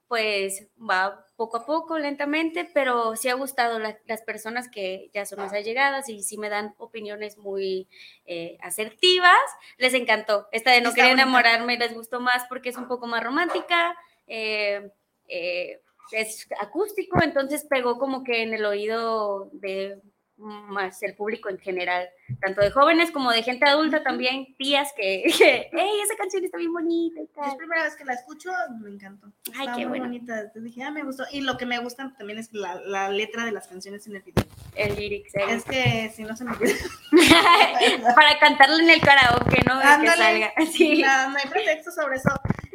pues 0.09 0.67
va 0.79 1.27
poco 1.37 1.59
a 1.59 1.67
poco, 1.67 1.99
lentamente, 1.99 2.69
pero 2.73 3.15
sí 3.15 3.29
ha 3.29 3.35
gustado 3.35 3.79
la- 3.79 3.99
las 4.07 4.23
personas 4.23 4.69
que 4.71 5.11
ya 5.13 5.25
son 5.27 5.39
más 5.41 5.53
allegadas 5.53 6.09
y 6.09 6.23
sí 6.23 6.39
me 6.39 6.49
dan 6.49 6.75
opiniones 6.79 7.37
muy 7.39 7.87
eh, 8.27 8.57
asertivas, 8.63 9.37
les 9.77 9.95
encantó. 9.95 10.49
Esta 10.51 10.73
de 10.73 10.81
no 10.81 10.93
querer 10.95 11.11
enamorarme 11.13 11.77
les 11.79 11.95
gustó 11.95 12.21
más 12.21 12.45
porque 12.49 12.71
es 12.71 12.77
un 12.77 12.89
poco 12.89 13.07
más 13.07 13.23
romántica. 13.23 13.95
eh, 14.27 14.91
eh, 15.29 15.81
es 16.11 16.49
acústico, 16.61 17.23
entonces 17.23 17.67
pegó 17.69 17.99
como 17.99 18.25
que 18.25 18.43
en 18.43 18.55
el 18.55 18.65
oído 18.65 19.51
de 19.53 20.01
más 20.39 21.03
el 21.03 21.15
público 21.15 21.49
en 21.51 21.59
general, 21.59 22.09
tanto 22.41 22.61
de 22.61 22.71
jóvenes 22.71 23.11
como 23.11 23.31
de 23.33 23.43
gente 23.43 23.67
adulta 23.67 24.03
también, 24.03 24.55
tías 24.57 24.93
que, 24.97 25.25
que 25.39 25.69
hey, 25.73 25.91
esa 26.05 26.17
canción 26.17 26.45
está 26.45 26.59
bien 26.59 26.73
bonita 26.73 27.21
y 27.21 27.25
Es 27.25 27.33
tal. 27.33 27.57
primera 27.57 27.83
vez 27.83 27.97
que 27.97 28.05
la 28.05 28.15
escucho 28.15 28.51
me 28.81 28.91
encantó. 28.91 29.27
Ay, 29.57 29.67
Está 29.67 29.73
qué 29.77 29.81
muy 29.87 29.99
bueno. 29.99 30.05
bonita. 30.05 30.39
Entonces 30.39 30.63
dije, 30.65 30.83
ah, 30.85 30.91
me 30.91 31.03
gustó. 31.03 31.25
Y 31.33 31.41
lo 31.41 31.57
que 31.57 31.67
me 31.67 31.79
gusta 31.79 32.15
también 32.17 32.39
es 32.39 32.53
la, 32.53 32.77
la 32.77 33.09
letra 33.11 33.45
de 33.45 33.53
las 33.53 33.67
canciones 33.67 34.07
en 34.07 34.17
el 34.17 34.23
video. 34.23 34.45
El 34.77 34.95
lyrics. 34.97 35.35
el- 35.35 35.51
Es 35.51 35.65
que 35.65 36.13
si 36.15 36.23
no 36.23 36.37
se 36.37 36.45
me 36.45 36.53
olvida. 36.53 36.75
Para 38.15 38.39
cantarlo 38.39 38.79
en 38.79 38.91
el 38.91 39.01
karaoke, 39.01 39.61
¿no? 39.67 39.81
Que 39.81 39.87
Ándale. 39.87 40.17
salga. 40.23 40.53
Sí. 40.73 41.03
Nada, 41.03 41.29
no 41.29 41.37
hay 41.39 41.49
pretexto 41.51 41.91
sobre 41.91 42.17
eso. 42.17 42.29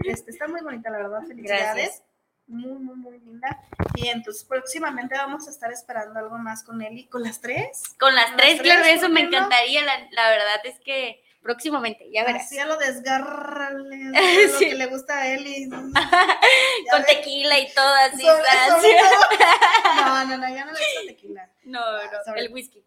Este, 0.06 0.32
está 0.32 0.48
muy 0.48 0.62
bonita, 0.62 0.90
la 0.90 0.98
verdad. 0.98 1.22
Felicidades. 1.28 1.64
Gracias. 1.76 2.04
Muy, 2.48 2.78
muy, 2.80 2.96
muy 2.96 3.20
linda. 3.20 3.48
Y 3.96 4.08
entonces 4.10 4.44
próximamente 4.44 5.16
vamos 5.16 5.48
a 5.48 5.52
estar 5.52 5.72
esperando 5.72 6.20
algo 6.20 6.38
más 6.38 6.64
con 6.64 6.82
Eli. 6.82 7.08
¿Con 7.08 7.24
las 7.24 7.40
tres? 7.42 7.84
Con 8.00 8.14
las 8.14 8.36
tres, 8.36 8.62
claro, 8.62 8.84
eso 8.86 9.02
¿por 9.02 9.12
me 9.12 9.22
encantaría. 9.22 9.82
La, 9.84 9.94
la 10.12 10.30
verdad 10.30 10.60
es 10.66 10.80
que 10.82 11.24
próximamente, 11.42 12.10
ya 12.12 12.24
verás. 12.26 12.44
Así 12.46 12.58
a 12.60 12.66
lo 12.66 12.78
desgarrale, 12.78 13.98
de 13.98 14.48
lo 14.48 14.58
Sí. 14.60 14.66
que 14.70 14.76
le 14.76 14.86
gusta 14.88 15.18
a 15.20 15.28
Eli. 15.28 15.70
Con 15.70 15.94
ves. 15.94 17.06
tequila 17.08 17.60
y 17.60 17.74
todo 17.74 17.94
así. 17.96 18.22
Sobre- 18.22 18.44
sobre 18.82 18.94
todo- 19.00 19.46
No, 20.06 20.26
no, 20.26 20.38
no, 20.38 20.50
ya 20.56 20.66
no 20.66 20.72
le 20.72 20.80
gusta 20.80 21.02
tequila. 21.08 21.50
No, 21.64 21.80
no, 21.80 22.24
Sobre- 22.26 22.42
el 22.42 22.54
whisky. 22.54 22.84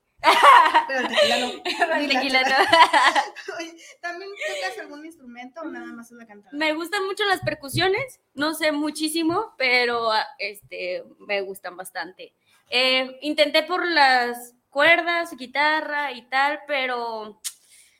Pero 0.88 1.08
tequila 1.08 1.38
no. 1.38 1.52
Tequila. 2.08 2.40
Oye, 3.58 3.76
¿También 4.00 4.30
tocas 4.30 4.78
algún 4.80 5.04
instrumento 5.04 5.60
o 5.60 5.64
nada 5.64 5.86
más 5.86 6.10
la 6.10 6.26
cantada? 6.26 6.56
Me 6.56 6.72
gustan 6.72 7.04
mucho 7.06 7.24
las 7.24 7.40
percusiones, 7.40 8.20
no 8.34 8.54
sé 8.54 8.72
muchísimo, 8.72 9.54
pero 9.58 10.10
ah, 10.10 10.26
este, 10.38 11.04
me 11.18 11.40
gustan 11.42 11.76
bastante. 11.76 12.32
Eh, 12.70 13.18
intenté 13.22 13.62
por 13.62 13.86
las 13.86 14.54
cuerdas, 14.70 15.36
guitarra 15.36 16.12
y 16.12 16.22
tal, 16.28 16.60
pero 16.66 17.40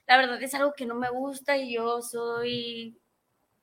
la 0.06 0.16
verdad 0.16 0.42
es 0.42 0.54
algo 0.54 0.74
que 0.74 0.86
no 0.86 0.94
me 0.94 1.10
gusta 1.10 1.56
y 1.56 1.74
yo 1.74 2.02
soy 2.02 2.98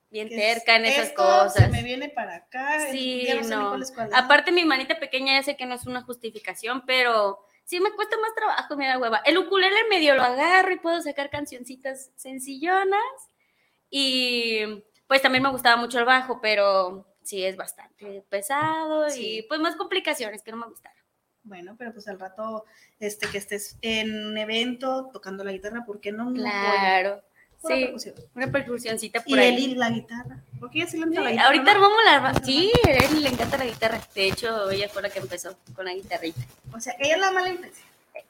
bien 0.09 0.29
terca 0.29 0.75
en 0.75 0.85
esas 0.85 1.07
esto, 1.07 1.23
cosas. 1.23 1.53
Se 1.53 1.67
me 1.69 1.83
viene 1.83 2.09
para 2.09 2.35
acá. 2.35 2.91
Sí, 2.91 3.27
no. 3.49 3.75
Aparte, 4.13 4.51
mi 4.51 4.63
manita 4.63 4.99
pequeña 4.99 5.33
ya 5.33 5.43
sé 5.43 5.57
que 5.57 5.65
no 5.65 5.75
es 5.75 5.85
una 5.85 6.03
justificación, 6.03 6.85
pero 6.85 7.45
sí 7.65 7.79
me 7.79 7.91
cuesta 7.91 8.17
más 8.19 8.33
trabajo, 8.35 8.75
me 8.75 8.87
da 8.87 8.97
hueva. 8.97 9.21
El 9.25 9.37
ukulele 9.37 9.87
medio 9.89 10.15
lo 10.15 10.23
agarro 10.23 10.71
y 10.71 10.79
puedo 10.79 11.01
sacar 11.01 11.29
cancioncitas 11.29 12.11
sencillonas. 12.15 13.01
Y 13.89 14.83
pues 15.07 15.21
también 15.21 15.43
me 15.43 15.51
gustaba 15.51 15.75
mucho 15.77 15.99
el 15.99 16.05
bajo, 16.05 16.41
pero 16.41 17.05
sí 17.21 17.43
es 17.45 17.55
bastante 17.55 18.23
pesado 18.29 19.09
Sí. 19.09 19.37
y 19.39 19.41
pues 19.43 19.59
más 19.59 19.75
complicaciones 19.75 20.43
que 20.43 20.51
no 20.51 20.57
me 20.57 20.67
gustaron. 20.67 20.97
Bueno, 21.43 21.75
pero 21.77 21.91
pues 21.93 22.07
al 22.07 22.19
rato 22.19 22.65
este, 22.99 23.27
que 23.27 23.37
estés 23.37 23.77
en 23.81 24.27
un 24.27 24.37
evento 24.37 25.09
tocando 25.11 25.43
la 25.43 25.51
guitarra, 25.51 25.83
¿por 25.85 25.99
qué 25.99 26.11
no? 26.11 26.31
Claro. 26.33 27.21
Sí, 27.67 27.85
percusión. 27.85 28.15
una 28.35 28.47
percusioncita 28.51 29.23
Y 29.25 29.29
por 29.31 29.39
ahí. 29.39 29.47
Eli 29.55 29.75
la 29.75 29.89
guitarra. 29.89 30.37
Porque 30.59 30.79
ella 30.81 30.87
sí 30.91 30.97
le 30.97 31.03
Sí, 31.03 31.07
entra 31.09 31.23
la 31.23 31.31
guitarra. 31.31 31.47
ahorita 31.47 31.71
armamos 31.71 31.97
la... 32.05 32.33
Sí, 32.43 32.71
a 32.85 32.89
él 32.91 33.23
le 33.23 33.29
encanta 33.29 33.57
la 33.57 33.65
guitarra. 33.65 34.01
De 34.13 34.27
hecho, 34.27 34.69
ella 34.71 34.89
fue 34.89 35.01
la 35.01 35.09
que 35.09 35.19
empezó 35.19 35.55
con 35.75 35.85
la 35.85 35.93
guitarrita. 35.93 36.41
O 36.73 36.79
sea, 36.79 36.93
ella 36.99 37.15
es 37.15 37.21
la 37.21 37.31
mala 37.31 37.49
influencia. 37.49 37.85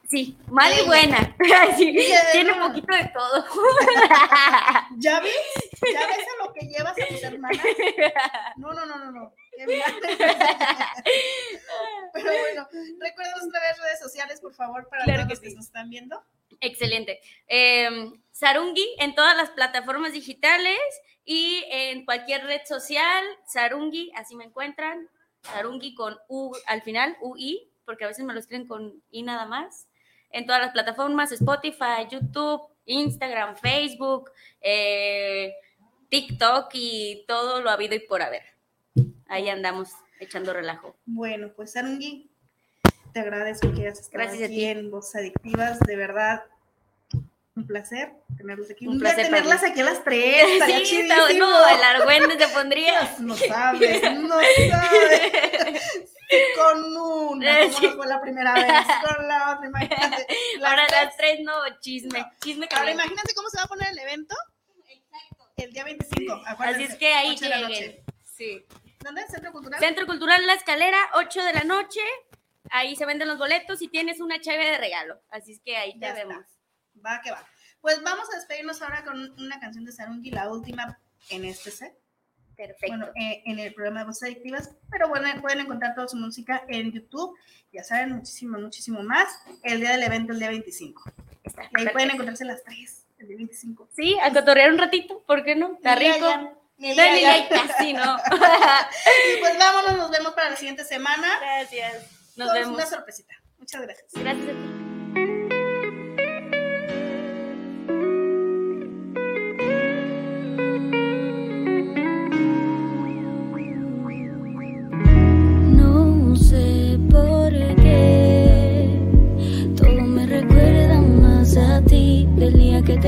Sí, 0.09 0.37
mal 0.47 0.71
y 0.79 0.85
buena. 0.85 1.35
Sí, 1.77 1.95
tiene 2.33 2.55
no. 2.55 2.67
poquito 2.67 2.93
de 2.93 3.05
todo. 3.13 3.45
¿Ya 4.97 5.19
ves? 5.21 5.33
¿Ya 5.91 6.07
ves 6.07 6.19
a 6.19 6.45
lo 6.45 6.53
que 6.53 6.67
llevas 6.67 6.93
a 6.93 7.05
tus 7.07 7.23
hermanas? 7.23 7.59
No, 8.57 8.73
no, 8.73 8.85
no, 8.85 8.97
no, 8.99 9.11
no. 9.11 9.33
Mala. 9.67 9.85
Pero 12.13 12.25
bueno, 12.39 12.67
recuérdanos 12.99 13.43
otra 13.47 13.61
vez 13.61 13.77
redes 13.79 13.99
sociales, 13.99 14.39
por 14.41 14.53
favor, 14.53 14.87
para 14.89 15.03
Claro 15.03 15.23
todos 15.25 15.27
que 15.27 15.33
los 15.35 15.39
que 15.41 15.49
sí. 15.51 15.55
nos 15.55 15.65
están 15.65 15.89
viendo. 15.89 16.23
Excelente. 16.63 17.19
Eh, 17.47 17.89
Sarungi 18.31 18.95
en 18.99 19.15
todas 19.15 19.35
las 19.35 19.49
plataformas 19.51 20.13
digitales 20.13 20.79
y 21.25 21.63
en 21.69 22.05
cualquier 22.05 22.45
red 22.45 22.61
social, 22.65 23.23
Sarungi, 23.45 24.11
así 24.15 24.35
me 24.35 24.45
encuentran. 24.45 25.09
Sarungi 25.41 25.93
con 25.93 26.17
U 26.29 26.55
al 26.67 26.81
final, 26.81 27.17
UI, 27.21 27.69
porque 27.85 28.05
a 28.05 28.07
veces 28.07 28.23
me 28.23 28.33
lo 28.33 28.39
escriben 28.39 28.65
con 28.65 29.03
I 29.11 29.23
nada 29.23 29.45
más. 29.45 29.87
En 30.29 30.45
todas 30.45 30.61
las 30.61 30.71
plataformas, 30.71 31.33
Spotify, 31.33 32.07
YouTube, 32.09 32.61
Instagram, 32.85 33.57
Facebook, 33.57 34.31
eh, 34.61 35.53
TikTok 36.09 36.69
y 36.73 37.25
todo 37.27 37.61
lo 37.61 37.69
habido 37.69 37.93
y 37.93 37.99
por 37.99 38.21
haber. 38.21 38.43
Ahí 39.27 39.49
andamos 39.49 39.89
echando 40.19 40.53
relajo. 40.53 40.95
Bueno, 41.05 41.51
pues 41.55 41.73
Sarungi, 41.73 42.31
te 43.13 43.19
agradezco 43.19 43.71
que 43.73 43.81
hayas 43.81 43.99
estado 43.99 44.23
Gracias 44.23 44.41
a 44.41 44.45
aquí 44.45 44.55
ti. 44.55 44.65
en 44.65 44.89
Voz 44.89 45.13
Adictivas, 45.15 45.79
de 45.81 45.95
verdad. 45.95 46.43
Un 47.55 47.67
placer 47.67 48.11
tenerlos 48.35 48.71
aquí. 48.71 48.87
Un, 48.87 48.99
placer 48.99 49.25
tenerlas 49.25 49.63
aquí 49.63 49.81
a 49.81 49.83
las 49.83 50.03
tres. 50.03 50.43
Sí, 50.85 51.01
está, 51.01 51.17
no, 51.33 51.67
el 51.69 51.83
argüende 51.83 52.37
se 52.37 52.51
pondría. 52.51 53.15
No 53.19 53.35
sabes, 53.35 54.01
no 54.13 54.39
sabes. 54.69 55.81
con 56.55 56.97
una, 56.97 57.59
como 57.73 57.87
no 57.87 57.95
fue 57.95 58.07
la 58.07 58.21
primera 58.21 58.53
vez, 58.53 58.87
con 59.05 59.27
la 59.27 59.51
otra, 59.51 59.67
imagínate. 59.67 60.27
Ahora 60.63 60.87
las 60.89 61.15
tres 61.15 61.41
no, 61.41 61.53
chisme, 61.79 62.25
chisme. 62.41 62.67
Ahora 62.75 62.91
imagínate 62.91 63.35
cómo 63.35 63.49
se 63.49 63.57
va 63.57 63.63
a 63.63 63.67
poner 63.67 63.89
el 63.89 63.99
evento. 63.99 64.35
Exacto. 64.87 65.51
El 65.55 65.73
día 65.73 65.83
25, 65.83 66.41
Así 66.57 66.83
es 66.83 66.95
que 66.95 67.13
ahí 67.13 67.35
lleguen. 67.35 68.03
Sí. 68.35 68.65
¿Dónde? 68.99 69.27
¿Centro 69.27 69.51
Cultural? 69.51 69.79
Centro 69.79 70.05
Cultural 70.07 70.47
La 70.47 70.53
Escalera, 70.53 70.97
8 71.15 71.43
de 71.43 71.53
la 71.53 71.63
noche. 71.65 72.01
Ahí 72.71 72.95
se 72.95 73.05
venden 73.05 73.27
los 73.27 73.37
boletos 73.37 73.81
y 73.83 73.89
tienes 73.89 74.21
una 74.21 74.41
chave 74.41 74.65
de 74.65 74.77
regalo. 74.79 75.21
Así 75.29 75.51
es 75.51 75.61
que 75.63 75.77
ahí 75.77 75.99
te 75.99 76.11
vemos. 76.13 76.45
Va 77.05 77.21
que 77.21 77.31
va. 77.31 77.45
Pues 77.81 78.01
vamos 78.01 78.27
a 78.31 78.37
despedirnos 78.37 78.81
ahora 78.81 79.03
con 79.03 79.31
una 79.39 79.59
canción 79.59 79.83
de 79.85 79.91
Sarungi, 79.91 80.31
la 80.31 80.49
última 80.49 80.99
en 81.29 81.45
este 81.45 81.71
set. 81.71 81.93
Perfecto. 82.55 82.87
Bueno, 82.87 83.07
eh, 83.15 83.41
en 83.45 83.59
el 83.59 83.73
programa 83.73 84.01
de 84.01 84.05
Voces 84.05 84.23
Adictivas, 84.23 84.69
pero 84.91 85.09
bueno, 85.09 85.27
pueden 85.41 85.61
encontrar 85.61 85.95
toda 85.95 86.07
su 86.07 86.15
música 86.15 86.63
en 86.67 86.91
YouTube, 86.91 87.35
ya 87.71 87.83
saben, 87.83 88.11
muchísimo, 88.11 88.59
muchísimo 88.59 89.01
más, 89.01 89.27
el 89.63 89.79
día 89.79 89.91
del 89.91 90.03
evento, 90.03 90.33
el 90.33 90.39
día 90.39 90.49
25. 90.49 91.03
Está, 91.43 91.63
y 91.75 91.81
ahí 91.81 91.89
pueden 91.89 92.11
encontrarse 92.11 92.45
las 92.45 92.63
tres, 92.63 93.05
el 93.17 93.27
día 93.27 93.37
25. 93.37 93.89
Sí, 93.95 94.15
a 94.21 94.31
cotorrear 94.31 94.71
un 94.71 94.77
ratito, 94.77 95.23
¿por 95.25 95.43
qué 95.43 95.55
no? 95.55 95.73
Está 95.73 95.95
rico. 95.95 96.27
no, 96.27 96.63
ni 96.77 96.95
casi 96.95 97.93
no. 97.93 98.17
y 99.35 99.39
pues 99.39 99.57
vámonos, 99.57 99.97
nos 99.97 100.11
vemos 100.11 100.33
para 100.33 100.51
la 100.51 100.55
siguiente 100.55 100.85
semana. 100.85 101.39
Gracias. 101.39 102.05
Nos 102.35 102.53
vemos. 102.53 102.75
Una 102.75 102.85
sorpresita. 102.85 103.33
Muchas 103.57 103.81
gracias. 103.81 104.11
Gracias 104.13 104.49
a 104.49 104.51
ti. 104.51 104.92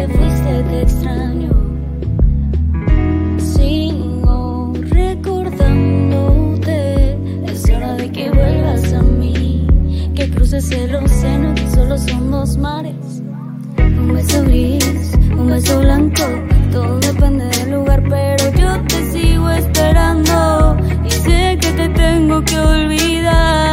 Te 0.07 0.13
fuiste 0.13 0.63
te 0.69 0.81
extraño. 0.81 1.49
Sigo 3.37 4.73
recordándote, 4.91 7.17
es 7.47 7.69
hora 7.69 7.93
de 7.93 8.11
que 8.11 8.29
vuelvas 8.29 8.91
a 8.93 9.01
mí, 9.01 9.65
que 10.15 10.29
cruces 10.29 10.69
el 10.71 10.93
océano 10.95 11.55
que 11.55 11.67
solo 11.71 11.97
son 11.97 12.29
dos 12.31 12.55
mares. 12.57 13.23
Un 13.77 14.13
beso 14.13 14.43
gris, 14.43 15.17
un 15.37 15.47
beso 15.47 15.79
blanco, 15.79 16.23
todo 16.71 16.99
depende 16.99 17.45
del 17.45 17.71
lugar, 17.71 18.03
pero 18.07 18.53
yo 18.53 18.79
te 18.87 19.11
sigo 19.11 19.49
esperando 19.49 20.77
y 21.05 21.09
sé 21.09 21.57
que 21.59 21.71
te 21.71 21.89
tengo 21.89 22.43
que 22.43 22.59
olvidar. 22.59 23.64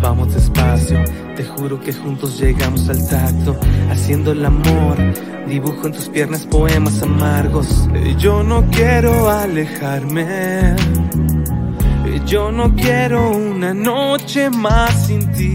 Vamos 0.00 0.34
despacio, 0.34 0.98
te 1.36 1.44
juro 1.44 1.80
que 1.80 1.92
juntos 1.92 2.40
llegamos 2.40 2.88
al 2.88 3.06
tacto, 3.08 3.56
haciendo 3.90 4.32
el 4.32 4.44
amor 4.44 4.96
Dibujo 5.50 5.88
en 5.88 5.92
tus 5.92 6.08
piernas 6.08 6.46
poemas 6.46 7.02
amargos. 7.02 7.88
Yo 8.18 8.44
no 8.44 8.64
quiero 8.70 9.28
alejarme. 9.28 10.76
Yo 12.24 12.52
no 12.52 12.72
quiero 12.76 13.32
una 13.32 13.74
noche 13.74 14.48
más 14.48 15.08
sin 15.08 15.28
ti. 15.32 15.52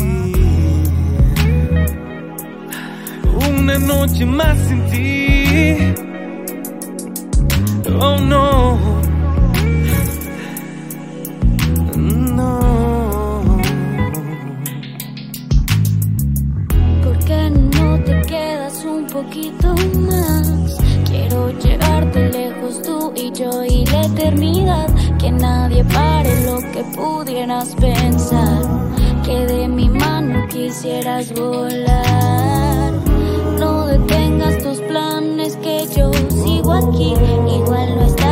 Una 3.50 3.80
noche 3.80 4.26
más 4.26 4.58
sin 4.68 4.86
ti. 4.88 5.78
Oh 7.98 8.18
no. 8.18 9.05
Quedas 19.16 19.16
un 19.16 19.24
poquito 19.24 19.76
yo 23.36 23.63
y 23.66 23.86
la 23.86 24.05
eternidad. 24.05 24.88
Que 25.20 25.32
nadie 25.32 25.84
pare 25.86 26.45
lo 26.45 26.59
que 26.72 26.84
pudieras 26.95 27.76
pensar. 27.76 28.63
Que 29.24 29.45
de 29.45 29.68
mi 29.68 29.89
mano 29.89 30.47
quisieras 30.47 31.34
volar. 31.34 32.93
No 33.59 33.88
detengas 33.88 34.57
tus 34.63 34.80
planes 34.82 35.57
que 35.57 35.88
yo 35.95 36.11
sigo 36.30 36.74
aquí. 36.74 37.13
Igual 37.13 37.95
no 37.95 38.05
es 38.05 38.24